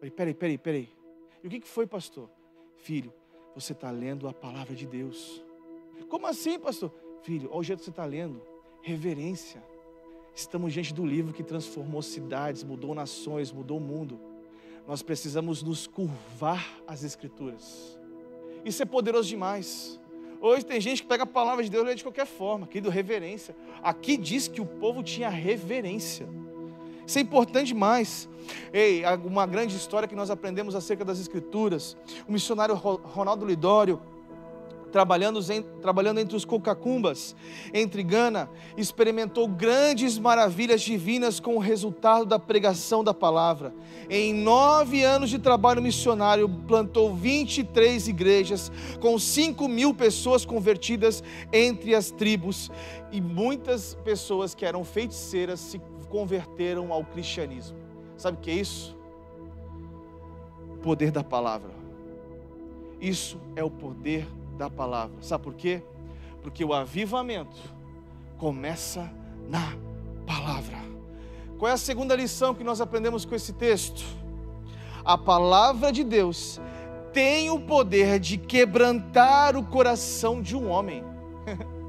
[0.00, 0.88] peraí, peraí, peraí.
[1.42, 2.28] E o que, que foi, pastor?
[2.78, 3.12] Filho,
[3.54, 5.42] você está lendo a palavra de Deus.
[6.08, 6.92] Como assim, pastor?
[7.22, 8.42] Filho, olha o jeito que você está lendo.
[8.82, 9.62] Reverência.
[10.34, 14.18] Estamos diante do livro que transformou cidades, mudou nações, mudou o mundo.
[14.86, 17.98] Nós precisamos nos curvar às Escrituras.
[18.64, 20.00] Isso é poderoso demais.
[20.44, 22.90] Hoje tem gente que pega a palavra de Deus e lê de qualquer forma, querido,
[22.90, 23.54] reverência.
[23.80, 26.28] Aqui diz que o povo tinha reverência.
[27.06, 28.28] Isso é importante demais.
[28.72, 31.96] Ei, uma grande história que nós aprendemos acerca das Escrituras.
[32.26, 34.02] O missionário Ronaldo Lidório,
[34.92, 35.40] trabalhando,
[35.80, 37.34] trabalhando entre os cocacumbas,
[37.72, 43.74] entre Gana, experimentou grandes maravilhas divinas com o resultado da pregação da palavra.
[44.08, 48.70] Em nove anos de trabalho missionário, plantou 23 igrejas,
[49.00, 52.70] com 5 mil pessoas convertidas entre as tribos,
[53.10, 55.80] e muitas pessoas que eram feiticeiras se
[56.10, 57.76] converteram ao cristianismo.
[58.18, 58.94] Sabe o que é isso?
[60.74, 61.70] O poder da palavra.
[63.00, 64.28] Isso é o poder
[64.62, 65.16] da palavra.
[65.20, 65.82] Sabe por quê?
[66.40, 67.60] Porque o avivamento
[68.38, 69.10] começa
[69.48, 69.76] na
[70.24, 70.78] palavra.
[71.58, 74.04] Qual é a segunda lição que nós aprendemos com esse texto?
[75.04, 76.60] A palavra de Deus
[77.12, 81.04] tem o poder de quebrantar o coração de um homem.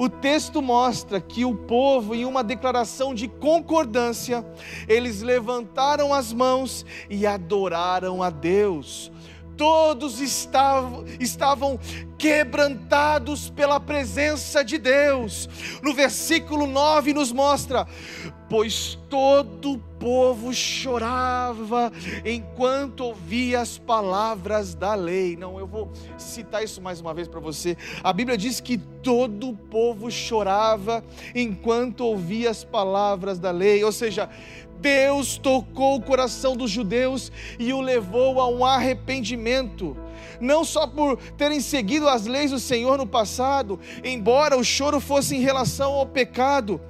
[0.00, 4.46] O texto mostra que o povo, em uma declaração de concordância,
[4.86, 9.10] eles levantaram as mãos e adoraram a Deus
[9.58, 11.78] todos estavam, estavam
[12.16, 15.48] quebrantados pela presença de Deus.
[15.82, 17.86] No versículo 9 nos mostra:
[18.48, 21.92] Pois todo o povo chorava
[22.24, 25.36] enquanto ouvia as palavras da lei.
[25.36, 27.76] Não, eu vou citar isso mais uma vez para você.
[28.02, 33.92] A Bíblia diz que todo o povo chorava enquanto ouvia as palavras da lei, ou
[33.92, 34.30] seja,
[34.80, 39.96] Deus tocou o coração dos judeus e o levou a um arrependimento.
[40.40, 45.36] Não só por terem seguido as leis do Senhor no passado, embora o choro fosse
[45.36, 46.80] em relação ao pecado.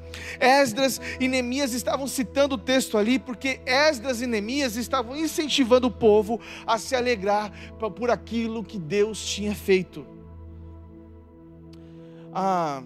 [0.40, 5.90] Esdras e Neemias estavam citando o texto ali porque Esdras e Neemias estavam incentivando o
[5.90, 7.52] povo a se alegrar
[7.96, 10.06] por aquilo que Deus tinha feito.
[12.32, 12.82] Ah,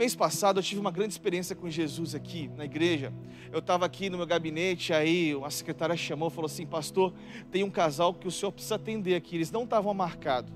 [0.00, 3.12] Mês passado eu tive uma grande experiência com Jesus aqui na igreja.
[3.52, 7.12] Eu estava aqui no meu gabinete, aí a secretária chamou e falou assim: Pastor,
[7.50, 9.36] tem um casal que o senhor precisa atender aqui.
[9.36, 10.50] Eles não estavam marcados.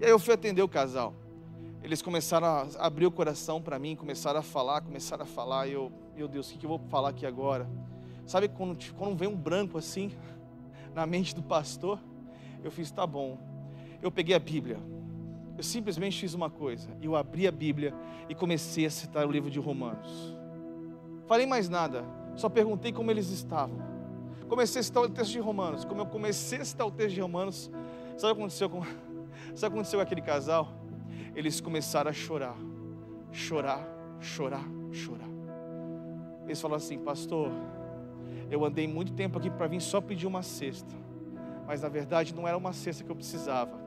[0.00, 1.14] E aí eu fui atender o casal.
[1.84, 5.68] Eles começaram a abrir o coração para mim, começaram a falar, começaram a falar.
[5.68, 7.68] E eu, meu Deus, o que eu vou falar aqui agora?
[8.26, 10.10] Sabe quando, quando vem um branco assim
[10.92, 12.00] na mente do pastor?
[12.64, 13.38] Eu fiz: Tá bom.
[14.02, 14.80] Eu peguei a Bíblia
[15.56, 16.88] eu simplesmente fiz uma coisa.
[17.00, 17.94] Eu abri a Bíblia
[18.28, 20.36] e comecei a citar o livro de Romanos.
[21.26, 22.04] Falei mais nada,
[22.34, 23.78] só perguntei como eles estavam.
[24.48, 25.84] Comecei a citar o texto de Romanos.
[25.84, 27.70] Como eu comecei a citar o texto de Romanos,
[28.18, 28.82] sabe o que aconteceu com,
[29.54, 30.68] sabe o que aconteceu com aquele casal?
[31.34, 32.56] Eles começaram a chorar,
[33.32, 33.86] chorar,
[34.20, 35.28] chorar, chorar.
[36.44, 37.50] Eles falaram assim, pastor,
[38.50, 40.94] eu andei muito tempo aqui para vir só pedir uma cesta,
[41.66, 43.83] mas na verdade não era uma cesta que eu precisava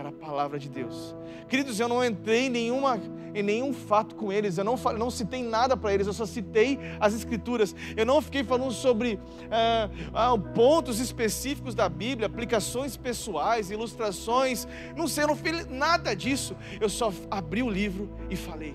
[0.00, 1.14] era a palavra de Deus.
[1.48, 2.98] Queridos, eu não entrei em, nenhuma,
[3.34, 6.78] em nenhum fato com eles, eu não, não citei nada para eles, eu só citei
[6.98, 7.76] as Escrituras.
[7.96, 9.20] Eu não fiquei falando sobre
[9.50, 16.14] ah, ah, pontos específicos da Bíblia, aplicações pessoais, ilustrações, não sei, eu não fiz nada
[16.14, 16.56] disso.
[16.80, 18.74] Eu só abri o livro e falei.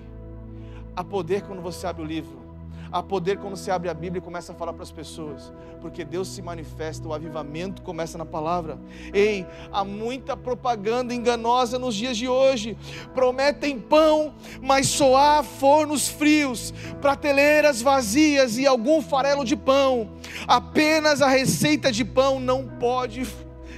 [0.94, 2.45] Há poder quando você abre o livro
[2.90, 6.04] Há poder quando você abre a Bíblia e começa a falar para as pessoas, porque
[6.04, 8.78] Deus se manifesta, o avivamento começa na palavra.
[9.12, 12.76] Ei, há muita propaganda enganosa nos dias de hoje.
[13.14, 20.10] Prometem pão, mas só há fornos frios, prateleiras vazias e algum farelo de pão.
[20.46, 23.24] Apenas a receita de pão não pode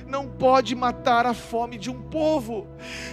[0.08, 2.66] não pode matar a fome de um povo.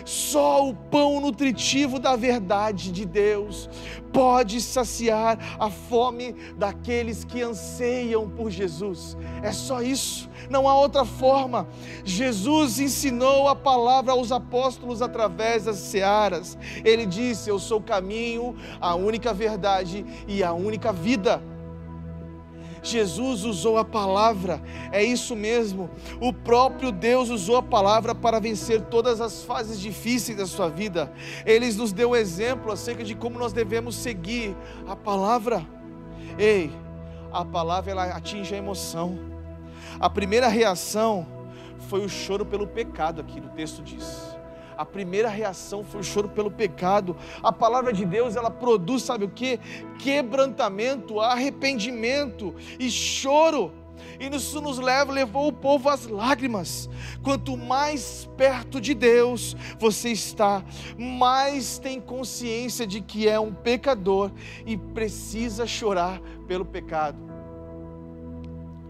[0.06, 3.70] Só o pão nutritivo da verdade de Deus
[4.14, 9.18] pode saciar a fome daqueles que anseiam por Jesus.
[9.44, 11.68] É só isso, não há outra forma.
[12.06, 16.58] Jesus ensinou a palavra aos apóstolos através das searas.
[16.84, 21.42] Ele disse: Eu sou o caminho, a única verdade e a única vida.
[22.90, 24.62] Jesus usou a palavra,
[24.92, 25.90] é isso mesmo.
[26.20, 31.12] O próprio Deus usou a palavra para vencer todas as fases difíceis da sua vida.
[31.46, 34.56] Ele nos deu exemplo acerca de como nós devemos seguir
[34.88, 35.66] a palavra.
[36.38, 36.72] Ei,
[37.32, 39.18] a palavra ela atinge a emoção.
[40.00, 41.26] A primeira reação
[41.90, 44.35] foi o choro pelo pecado, aqui no texto diz
[44.78, 47.16] a primeira reação foi o choro pelo pecado.
[47.42, 49.60] A palavra de Deus, ela produz, sabe o que?
[50.00, 53.72] Quebrantamento, arrependimento e choro.
[54.20, 56.90] E isso nos leva, levou o povo às lágrimas.
[57.24, 60.64] Quanto mais perto de Deus você está,
[60.98, 64.32] mais tem consciência de que é um pecador
[64.66, 67.18] e precisa chorar pelo pecado.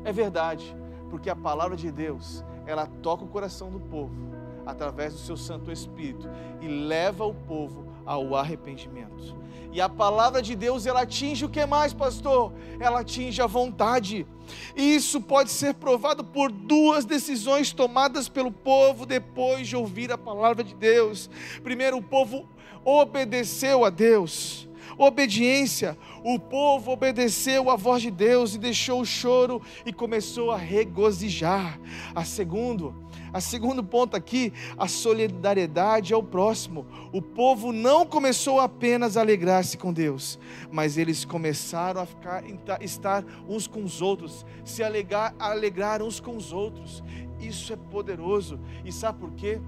[0.03, 0.75] É verdade,
[1.09, 4.34] porque a palavra de Deus, ela toca o coração do povo
[4.65, 6.29] através do seu Santo Espírito
[6.61, 9.35] e leva o povo ao arrependimento.
[9.71, 12.53] E a palavra de Deus, ela atinge o que mais, pastor?
[12.79, 14.25] Ela atinge a vontade.
[14.73, 20.17] E isso pode ser provado por duas decisões tomadas pelo povo depois de ouvir a
[20.17, 21.29] palavra de Deus.
[21.61, 22.47] Primeiro, o povo
[22.85, 24.69] obedeceu a Deus.
[24.97, 25.97] Obediência.
[26.23, 31.79] O povo obedeceu à voz de Deus e deixou o choro e começou a regozijar.
[32.15, 32.95] A segundo,
[33.35, 36.85] a segundo ponto aqui, a solidariedade ao próximo.
[37.11, 40.39] O povo não começou apenas a alegrar-se com Deus,
[40.71, 42.41] mas eles começaram a ficar,
[42.81, 47.03] estar uns com os outros, se alegrar, alegrar uns com os outros.
[47.37, 48.57] Isso é poderoso.
[48.85, 49.59] E sabe por quê?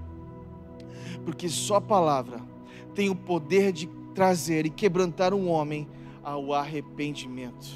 [1.26, 2.40] Porque só a palavra
[2.94, 5.86] tem o poder de trazer e quebrantar um homem
[6.24, 7.68] ao arrependimento.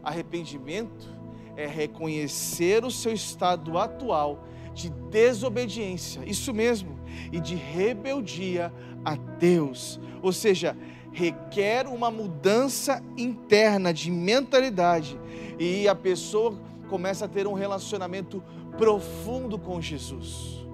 [0.00, 1.12] Arrependimento
[1.56, 6.98] é reconhecer o seu estado atual de desobediência, isso mesmo,
[7.32, 8.72] e de rebeldia
[9.04, 10.00] a Deus.
[10.20, 10.76] Ou seja,
[11.12, 15.18] requer uma mudança interna de mentalidade
[15.58, 16.58] e a pessoa
[16.88, 18.42] começa a ter um relacionamento
[18.76, 20.66] profundo com Jesus.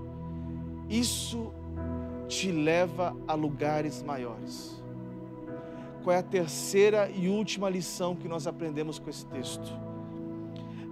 [0.89, 1.53] Isso
[2.27, 4.83] te leva a lugares maiores.
[6.03, 9.71] Qual é a terceira e última lição que nós aprendemos com esse texto?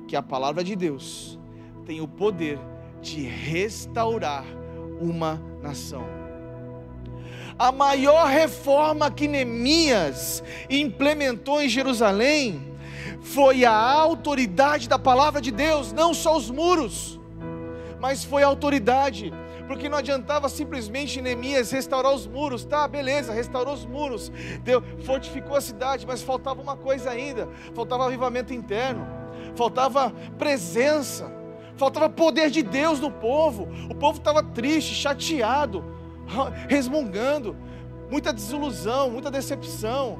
[0.06, 1.38] Que a palavra de Deus
[1.86, 2.58] tem o poder
[3.00, 4.44] de restaurar
[5.00, 6.04] uma nação.
[7.58, 12.72] A maior reforma que Neemias implementou em Jerusalém
[13.20, 17.18] foi a autoridade da palavra de Deus, não só os muros,
[18.00, 19.32] mas foi a autoridade
[19.68, 24.32] porque não adiantava simplesmente Neemias restaurar os muros, tá, beleza, restaurou os muros,
[24.64, 29.06] deu, fortificou a cidade, mas faltava uma coisa ainda: faltava avivamento interno,
[29.54, 31.30] faltava presença,
[31.78, 33.68] faltava poder de Deus no povo.
[33.88, 35.84] O povo estava triste, chateado,
[36.68, 37.56] resmungando,
[38.10, 40.18] muita desilusão, muita decepção.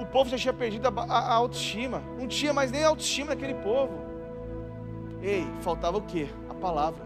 [0.00, 3.54] O povo já tinha perdido a, a, a autoestima, não tinha mais nem autoestima naquele
[3.54, 4.02] povo.
[5.22, 6.28] Ei, faltava o que?
[6.48, 7.04] A palavra.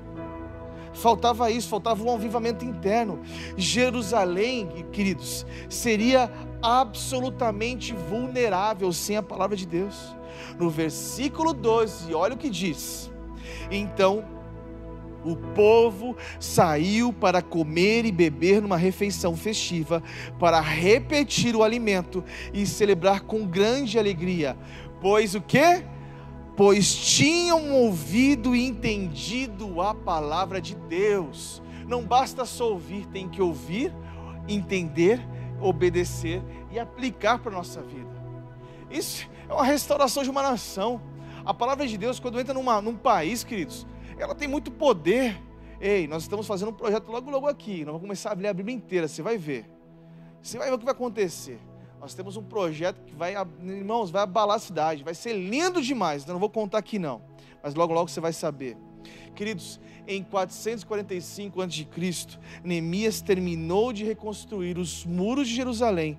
[0.93, 3.21] Faltava isso, faltava um avivamento interno.
[3.57, 6.31] Jerusalém, queridos, seria
[6.63, 10.17] absolutamente vulnerável sem a palavra de Deus.
[10.59, 13.11] No versículo 12, olha o que diz:
[13.71, 14.25] então
[15.25, 20.03] o povo saiu para comer e beber numa refeição festiva,
[20.39, 24.57] para repetir o alimento e celebrar com grande alegria.
[25.01, 25.85] Pois o que?
[26.57, 31.63] Pois tinham ouvido e entendido a palavra de Deus.
[31.87, 33.95] Não basta só ouvir, tem que ouvir,
[34.49, 35.21] entender,
[35.61, 38.19] obedecer e aplicar para a nossa vida.
[38.91, 41.01] Isso é uma restauração de uma nação.
[41.49, 43.87] A palavra de Deus, quando entra numa, num país, queridos,
[44.19, 45.43] ela tem muito poder.
[45.81, 47.79] Ei, nós estamos fazendo um projeto logo, logo aqui.
[47.79, 49.65] Nós vamos começar a ler a Bíblia inteira, você vai ver.
[50.43, 51.59] Você vai ver o que vai acontecer.
[51.99, 55.03] Nós temos um projeto que vai, irmãos, vai abalar a cidade.
[55.03, 56.27] Vai ser lindo demais.
[56.27, 57.23] Eu não vou contar aqui não.
[57.63, 58.77] Mas logo, logo você vai saber.
[59.35, 61.89] Queridos, em 445 a.C.,
[62.63, 66.19] Neemias terminou de reconstruir os muros de Jerusalém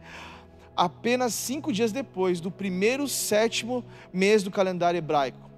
[0.80, 5.50] apenas cinco dias depois do primeiro sétimo mês do calendário hebraico.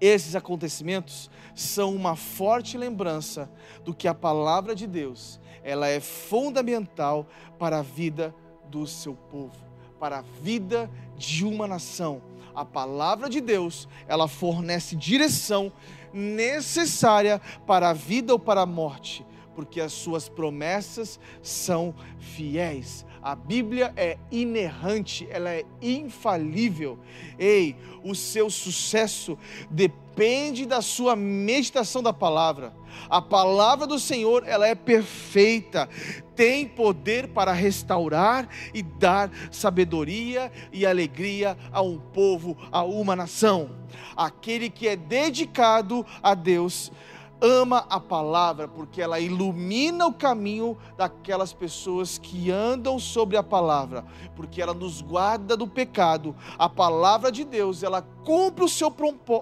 [0.00, 3.48] Esses acontecimentos são uma forte lembrança
[3.84, 7.24] do que a palavra de Deus, ela é fundamental
[7.56, 8.34] para a vida
[8.68, 9.56] do seu povo,
[10.00, 12.20] para a vida de uma nação.
[12.52, 15.72] A palavra de Deus, ela fornece direção
[16.12, 19.24] necessária para a vida ou para a morte,
[19.54, 23.06] porque as suas promessas são fiéis.
[23.26, 26.96] A Bíblia é inerrante, ela é infalível.
[27.36, 27.74] Ei,
[28.04, 29.36] o seu sucesso
[29.68, 32.72] depende da sua meditação da palavra.
[33.10, 35.88] A palavra do Senhor, ela é perfeita,
[36.36, 43.72] tem poder para restaurar e dar sabedoria e alegria a um povo, a uma nação.
[44.16, 46.92] Aquele que é dedicado a Deus
[47.40, 54.04] ama a palavra porque ela ilumina o caminho daquelas pessoas que andam sobre a palavra,
[54.34, 56.34] porque ela nos guarda do pecado.
[56.58, 58.94] A palavra de Deus, ela cumpre o seu,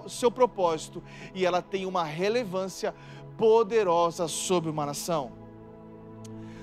[0.07, 1.01] seu propósito
[1.33, 2.93] e ela tem uma relevância
[3.37, 5.31] poderosa sobre uma nação.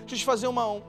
[0.01, 0.83] Deixa eu te fazer uma, uma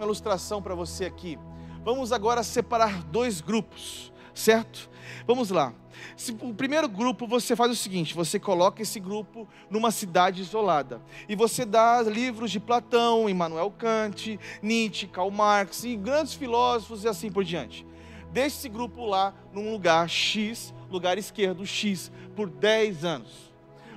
[0.00, 1.38] ilustração para você aqui.
[1.84, 4.88] Vamos agora separar dois grupos, certo?
[5.26, 5.74] Vamos lá.
[6.16, 11.00] Se, o primeiro grupo você faz o seguinte: você coloca esse grupo numa cidade isolada
[11.28, 17.08] e você dá livros de Platão, Immanuel Kant, Nietzsche, Karl Marx e grandes filósofos e
[17.08, 17.86] assim por diante.
[18.30, 23.46] Deixe esse grupo lá num lugar X, lugar esquerdo X, por 10 anos.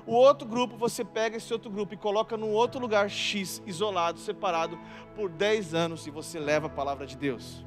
[0.06, 4.18] O outro grupo, você pega esse outro grupo e coloca num outro lugar X, isolado,
[4.20, 4.80] separado,
[5.16, 7.64] por 10 anos e você leva a palavra de Deus.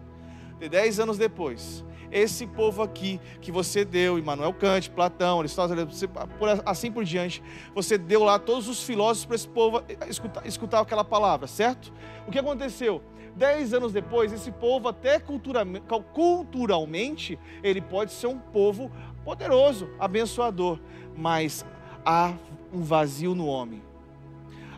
[0.63, 6.05] De 10 anos depois, esse povo aqui que você deu, Immanuel Kant, Platão, Aristóteles,
[6.65, 7.43] assim por diante,
[7.75, 11.93] você deu lá todos os filósofos para esse povo escutar, escutar aquela palavra, certo?
[12.29, 13.03] O que aconteceu?
[13.35, 18.89] Dez anos depois, esse povo, até culturalmente, ele pode ser um povo
[19.25, 20.79] poderoso, abençoador,
[21.17, 21.67] mas
[22.07, 22.35] há
[22.73, 23.83] um vazio no homem.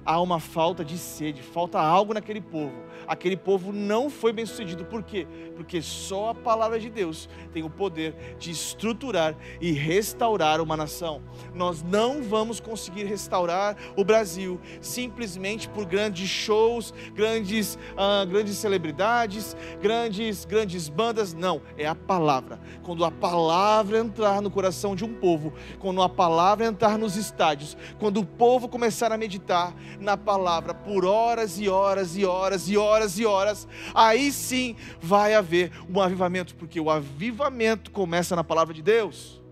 [0.06, 4.84] Há uma falta de sede, falta algo naquele povo aquele povo não foi bem sucedido.
[4.84, 5.26] Por quê?
[5.56, 11.22] Porque só a palavra de Deus tem o poder de estruturar e restaurar uma nação.
[11.54, 19.56] Nós não vamos conseguir restaurar o Brasil simplesmente por grandes shows, grandes, ah, grandes celebridades,
[19.80, 21.34] grandes, grandes bandas.
[21.34, 22.58] Não, é a palavra.
[22.82, 27.76] Quando a palavra entrar no coração de um povo, quando a palavra entrar nos estádios,
[27.98, 32.76] quando o povo começar a meditar na palavra por horas e horas e horas e
[32.76, 38.44] horas horas e horas, aí sim vai haver um avivamento, porque o avivamento começa na
[38.44, 39.42] palavra de Deus.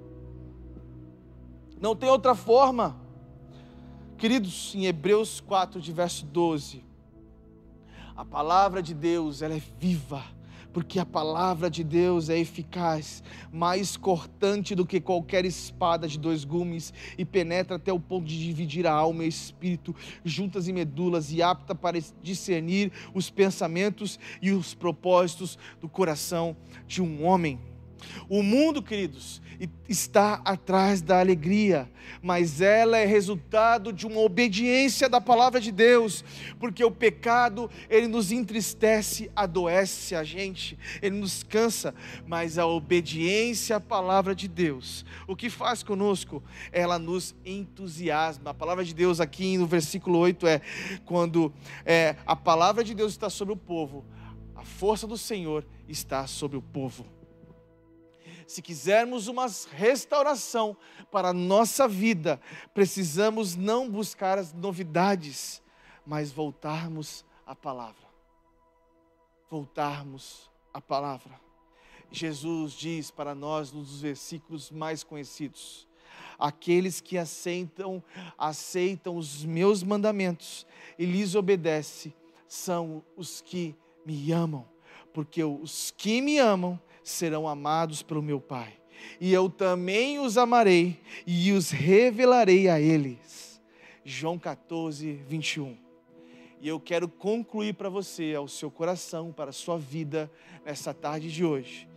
[1.80, 2.96] Não tem outra forma.
[4.16, 6.84] Queridos, em Hebreus 4, de verso 12,
[8.16, 10.22] a palavra de Deus, ela é viva
[10.72, 13.22] porque a palavra de Deus é eficaz,
[13.52, 18.38] mais cortante do que qualquer espada de dois gumes, e penetra até o ponto de
[18.38, 19.94] dividir a alma e o espírito,
[20.24, 27.02] juntas e medulas, e apta para discernir os pensamentos e os propósitos do coração de
[27.02, 27.71] um homem.
[28.28, 29.42] O mundo, queridos,
[29.88, 31.90] está atrás da alegria,
[32.22, 36.24] mas ela é resultado de uma obediência da palavra de Deus,
[36.58, 41.94] porque o pecado, ele nos entristece, adoece a gente, ele nos cansa,
[42.26, 46.42] mas a obediência à palavra de Deus, o que faz conosco?
[46.72, 48.50] Ela nos entusiasma.
[48.50, 50.60] A palavra de Deus aqui no versículo 8 é:
[51.04, 51.52] quando
[51.84, 54.04] é, a palavra de Deus está sobre o povo,
[54.54, 57.21] a força do Senhor está sobre o povo
[58.46, 60.76] se quisermos uma restauração
[61.10, 62.40] para a nossa vida,
[62.74, 65.62] precisamos não buscar as novidades,
[66.06, 68.06] mas voltarmos à palavra.
[69.50, 71.40] Voltarmos à palavra.
[72.10, 75.88] Jesus diz para nós nos versículos mais conhecidos:
[76.38, 78.02] aqueles que aceitam,
[78.36, 80.66] aceitam os meus mandamentos
[80.98, 82.14] e lhes obedecem,
[82.46, 83.74] são os que
[84.04, 84.68] me amam,
[85.12, 88.74] porque os que me amam serão amados pelo meu Pai.
[89.20, 93.60] E eu também os amarei e os revelarei a eles.
[94.04, 95.76] João 14, 21.
[96.60, 100.30] E eu quero concluir para você, ao seu coração, para a sua vida,
[100.64, 101.88] nessa tarde de hoje.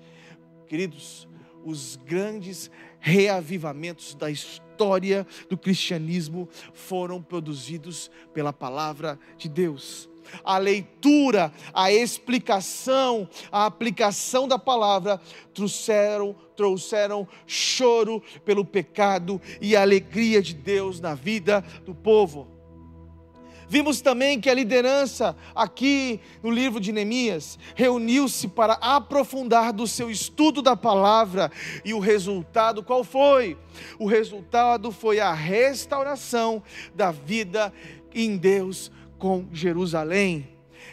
[0.68, 1.28] Queridos,
[1.64, 10.10] os grandes reavivamentos da história do cristianismo foram produzidos pela palavra de Deus
[10.44, 15.20] a leitura, a explicação, a aplicação da palavra
[15.54, 22.56] trouxeram, trouxeram choro pelo pecado e a alegria de Deus na vida do povo.
[23.68, 30.10] Vimos também que a liderança aqui no livro de Neemias reuniu-se para aprofundar do seu
[30.10, 31.52] estudo da palavra
[31.84, 33.58] e o resultado qual foi?
[33.98, 36.62] O resultado foi a restauração
[36.94, 37.74] da vida
[38.14, 38.92] em Deus
[39.26, 40.48] com Jerusalém.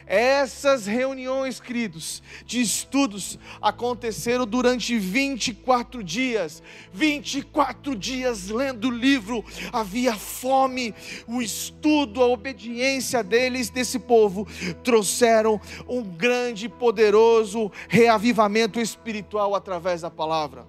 [0.06, 6.62] Essas reuniões, queridos, de estudos aconteceram durante 24 dias.
[6.94, 9.44] 24 dias lendo o livro.
[9.70, 10.94] Havia fome,
[11.28, 14.48] o estudo, a obediência deles, desse povo,
[14.82, 20.66] trouxeram um grande e poderoso reavivamento espiritual através da palavra.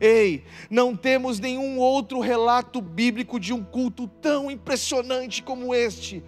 [0.00, 6.22] Ei, não temos nenhum outro relato bíblico de um culto tão impressionante como este.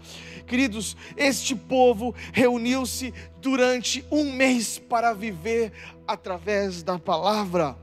[0.47, 5.73] Queridos, este povo reuniu-se durante um mês para viver
[6.07, 7.77] através da palavra.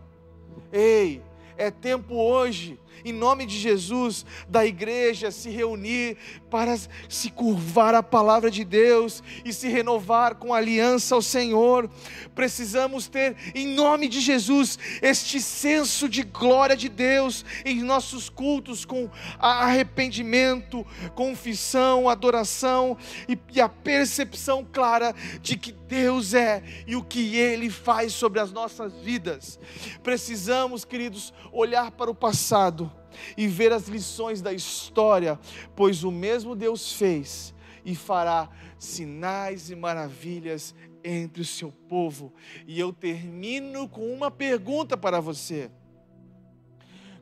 [0.71, 1.21] Ei,
[1.57, 6.17] é tempo hoje em nome de Jesus, da igreja se reunir
[6.49, 6.77] para
[7.09, 11.89] se curvar à palavra de Deus e se renovar com aliança ao Senhor.
[12.33, 18.85] Precisamos ter, em nome de Jesus, este senso de glória de Deus em nossos cultos,
[18.85, 19.09] com
[19.39, 22.97] arrependimento, confissão, adoração
[23.27, 28.39] e, e a percepção clara de que Deus é e o que Ele faz sobre
[28.39, 29.59] as nossas vidas.
[30.03, 32.91] Precisamos, queridos, olhar para o passado
[33.37, 35.39] e ver as lições da história,
[35.75, 37.53] pois o mesmo Deus fez
[37.85, 42.33] e fará sinais e maravilhas entre o seu povo.
[42.67, 45.71] E eu termino com uma pergunta para você: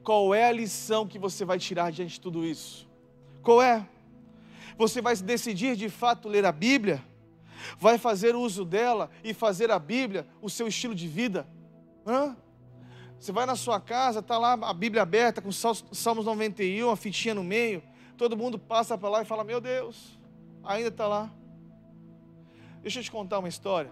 [0.04, 2.90] Qual é a lição que você vai tirar diante de tudo isso?
[3.42, 3.88] Qual é?
[4.78, 7.04] Você vai decidir de fato ler a Bíblia?
[7.78, 11.48] Vai fazer uso dela e fazer a Bíblia o seu estilo de vida?
[12.06, 12.36] Hã?
[13.20, 17.34] Você vai na sua casa, está lá a Bíblia aberta com Salmos 91, a fitinha
[17.34, 17.82] no meio.
[18.18, 20.18] Todo mundo passa para lá e fala: Meu Deus,
[20.64, 21.32] ainda está lá.
[22.82, 23.92] Deixa eu te contar uma história.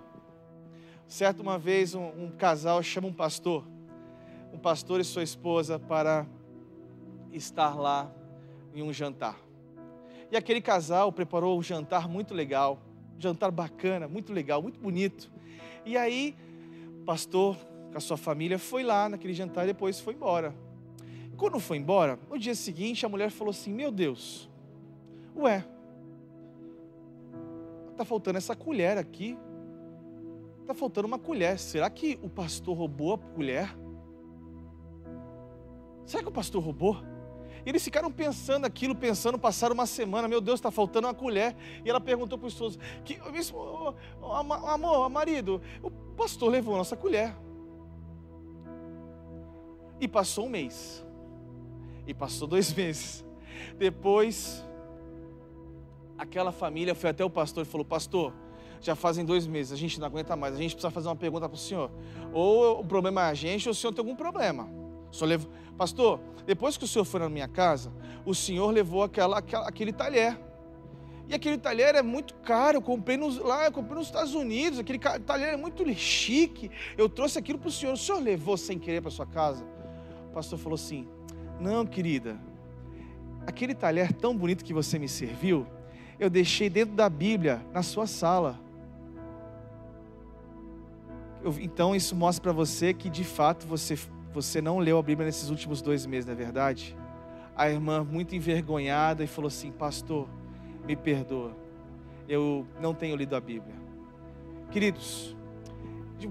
[1.08, 3.66] Certo, uma vez um, um casal chama um pastor,
[4.54, 6.26] um pastor e sua esposa para
[7.32, 8.12] estar lá
[8.74, 9.38] em um jantar.
[10.32, 12.80] E aquele casal preparou um jantar muito legal,
[13.24, 15.32] jantar bacana, muito legal, muito bonito.
[15.86, 16.36] E aí,
[17.02, 17.58] o pastor
[17.91, 20.54] com a sua família foi lá naquele jantar e depois foi embora.
[21.38, 24.50] Quando foi embora, no dia seguinte a mulher falou assim: Meu Deus,
[25.36, 25.66] ué,
[27.98, 29.38] tá faltando essa colher aqui.
[30.66, 31.60] Tá faltando uma colher.
[31.60, 33.76] Será que o pastor roubou a colher?
[36.06, 36.98] Será que o pastor roubou?
[37.65, 41.56] E eles ficaram pensando aquilo, pensando, passaram uma semana, meu Deus, está faltando uma colher.
[41.85, 43.18] E ela perguntou para o esposo, que,
[44.68, 47.34] amor, marido, o pastor levou a nossa colher.
[49.99, 51.06] E passou um mês.
[52.06, 53.23] E passou dois meses.
[53.77, 54.65] Depois,
[56.18, 58.34] aquela família foi até o pastor e falou: Pastor,
[58.81, 61.48] já fazem dois meses, a gente não aguenta mais, a gente precisa fazer uma pergunta
[61.48, 61.90] para o senhor.
[62.34, 64.82] Ou o problema é a gente, ou o senhor tem algum problema.
[65.22, 65.52] O levou...
[65.77, 67.91] Pastor, depois que o senhor foi na minha casa,
[68.26, 70.40] o senhor levou aquela, aquela, aquele talher.
[71.27, 74.77] E aquele talher é muito caro, eu comprei nos, lá, eu comprei nos Estados Unidos,
[74.77, 76.69] aquele talher é muito chique.
[76.98, 79.65] Eu trouxe aquilo para o senhor, o senhor levou sem querer para sua casa?
[80.30, 81.07] O pastor falou assim:
[81.60, 82.40] Não, querida,
[83.48, 85.65] aquele talher tão bonito que você me serviu,
[86.19, 88.60] eu deixei dentro da Bíblia, na sua sala.
[91.41, 93.98] Eu, então isso mostra para você que de fato você,
[94.34, 96.97] você não leu a Bíblia nesses últimos dois meses, não é verdade?
[97.55, 100.27] A irmã, muito envergonhada, e falou assim: Pastor,
[100.85, 101.55] me perdoa,
[102.27, 103.76] eu não tenho lido a Bíblia.
[104.72, 105.35] Queridos,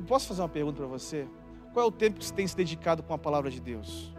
[0.07, 1.29] posso fazer uma pergunta para você?
[1.73, 4.13] Qual é o tempo que você tem se dedicado com a palavra de Deus?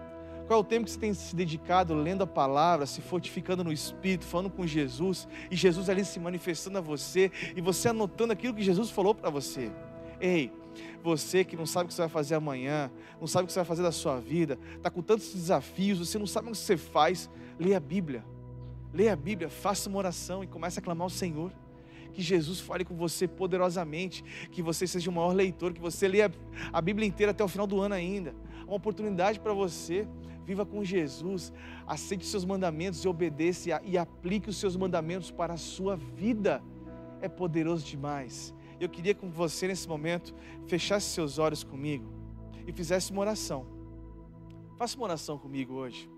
[0.47, 3.72] Qual é o tempo que você tem se dedicado lendo a palavra, se fortificando no
[3.72, 8.53] Espírito, falando com Jesus, e Jesus ali se manifestando a você, e você anotando aquilo
[8.53, 9.72] que Jesus falou para você?
[10.19, 10.51] Ei,
[11.04, 13.60] você que não sabe o que você vai fazer amanhã, não sabe o que você
[13.60, 16.78] vai fazer da sua vida, está com tantos desafios, você não sabe o que você
[16.78, 17.30] faz,
[17.60, 18.24] leia a Bíblia.
[18.94, 21.52] Leia a Bíblia, faça uma oração e comece a clamar ao Senhor
[22.14, 26.32] que Jesus fale com você poderosamente, que você seja o maior leitor, que você leia
[26.72, 28.34] a Bíblia inteira até o final do ano ainda.
[28.66, 30.08] Uma oportunidade para você.
[30.45, 31.54] Viva com Jesus,
[31.88, 36.62] aceite os seus mandamentos e obedeça e aplique os seus mandamentos para a sua vida.
[37.22, 38.54] É poderoso demais.
[38.84, 40.35] Eu queria que você nesse momento
[40.68, 42.05] fechasse seus olhos comigo
[42.68, 43.65] e fizesse uma oração.
[44.77, 46.11] Faça uma oração comigo hoje.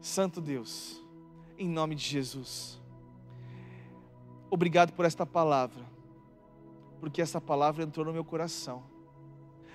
[0.00, 1.00] Santo Deus,
[1.56, 2.82] em nome de Jesus.
[4.50, 5.84] Obrigado por esta palavra,
[6.98, 8.82] porque essa palavra entrou no meu coração.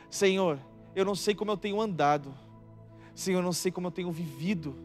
[0.10, 0.60] Senhor,
[0.94, 2.34] eu não sei como eu tenho andado,
[3.16, 4.76] Senhor, eu não sei como eu tenho vivido,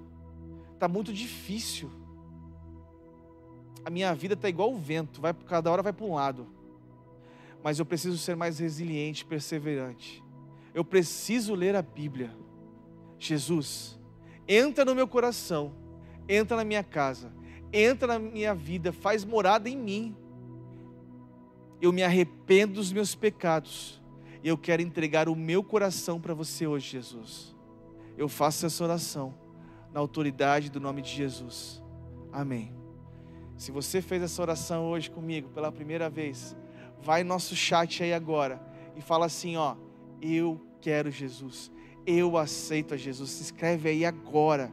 [0.72, 1.90] está muito difícil.
[3.84, 6.53] A minha vida está igual o vento, vai cada hora vai para um lado.
[7.64, 10.22] Mas eu preciso ser mais resiliente, perseverante.
[10.72, 12.36] Eu preciso ler a Bíblia.
[13.18, 13.98] Jesus,
[14.46, 15.74] entra no meu coração,
[16.28, 17.32] entra na minha casa
[17.74, 20.16] entra na minha vida, faz morada em mim.
[21.82, 24.00] Eu me arrependo dos meus pecados.
[24.42, 27.54] E eu quero entregar o meu coração para você hoje, Jesus.
[28.16, 29.34] Eu faço essa oração
[29.92, 31.82] na autoridade do nome de Jesus.
[32.32, 32.72] Amém.
[33.56, 36.56] Se você fez essa oração hoje comigo pela primeira vez,
[37.02, 38.60] vai no nosso chat aí agora
[38.96, 39.76] e fala assim, ó,
[40.20, 41.70] eu quero Jesus.
[42.06, 43.30] Eu aceito a Jesus.
[43.30, 44.70] Se inscreve aí agora.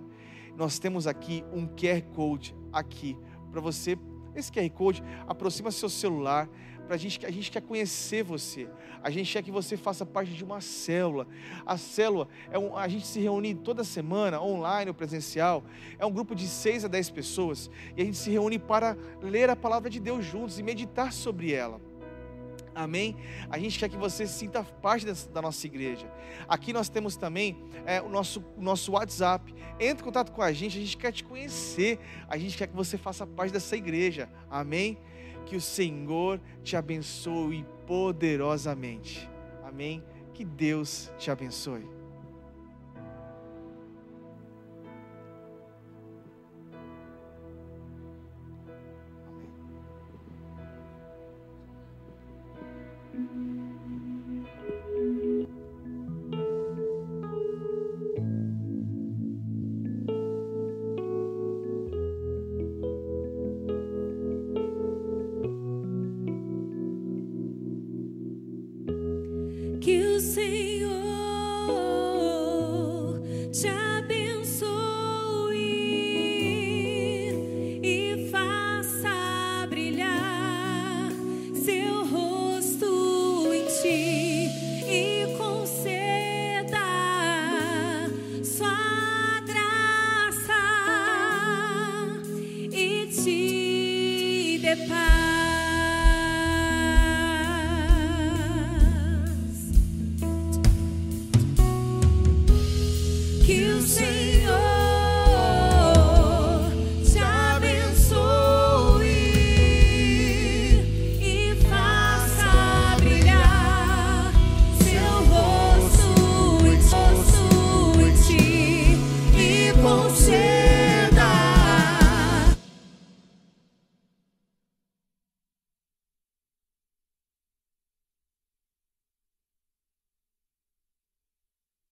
[0.55, 3.17] Nós temos aqui um QR Code aqui
[3.51, 3.97] para você.
[4.35, 6.49] Esse QR Code aproxima seu celular.
[6.87, 8.67] Pra gente, a gente quer conhecer você.
[9.01, 11.25] A gente quer que você faça parte de uma célula.
[11.65, 15.63] A célula é um, a gente se reúne toda semana, online ou presencial.
[15.97, 17.71] É um grupo de 6 a 10 pessoas.
[17.95, 21.53] E a gente se reúne para ler a palavra de Deus juntos e meditar sobre
[21.53, 21.79] ela.
[22.73, 23.17] Amém?
[23.49, 26.11] A gente quer que você sinta parte da nossa igreja.
[26.47, 29.53] Aqui nós temos também é, o nosso, nosso WhatsApp.
[29.79, 31.99] Entre em contato com a gente, a gente quer te conhecer.
[32.27, 34.29] A gente quer que você faça parte dessa igreja.
[34.49, 34.97] Amém?
[35.45, 39.29] Que o Senhor te abençoe poderosamente.
[39.63, 40.03] Amém?
[40.33, 42.00] Que Deus te abençoe.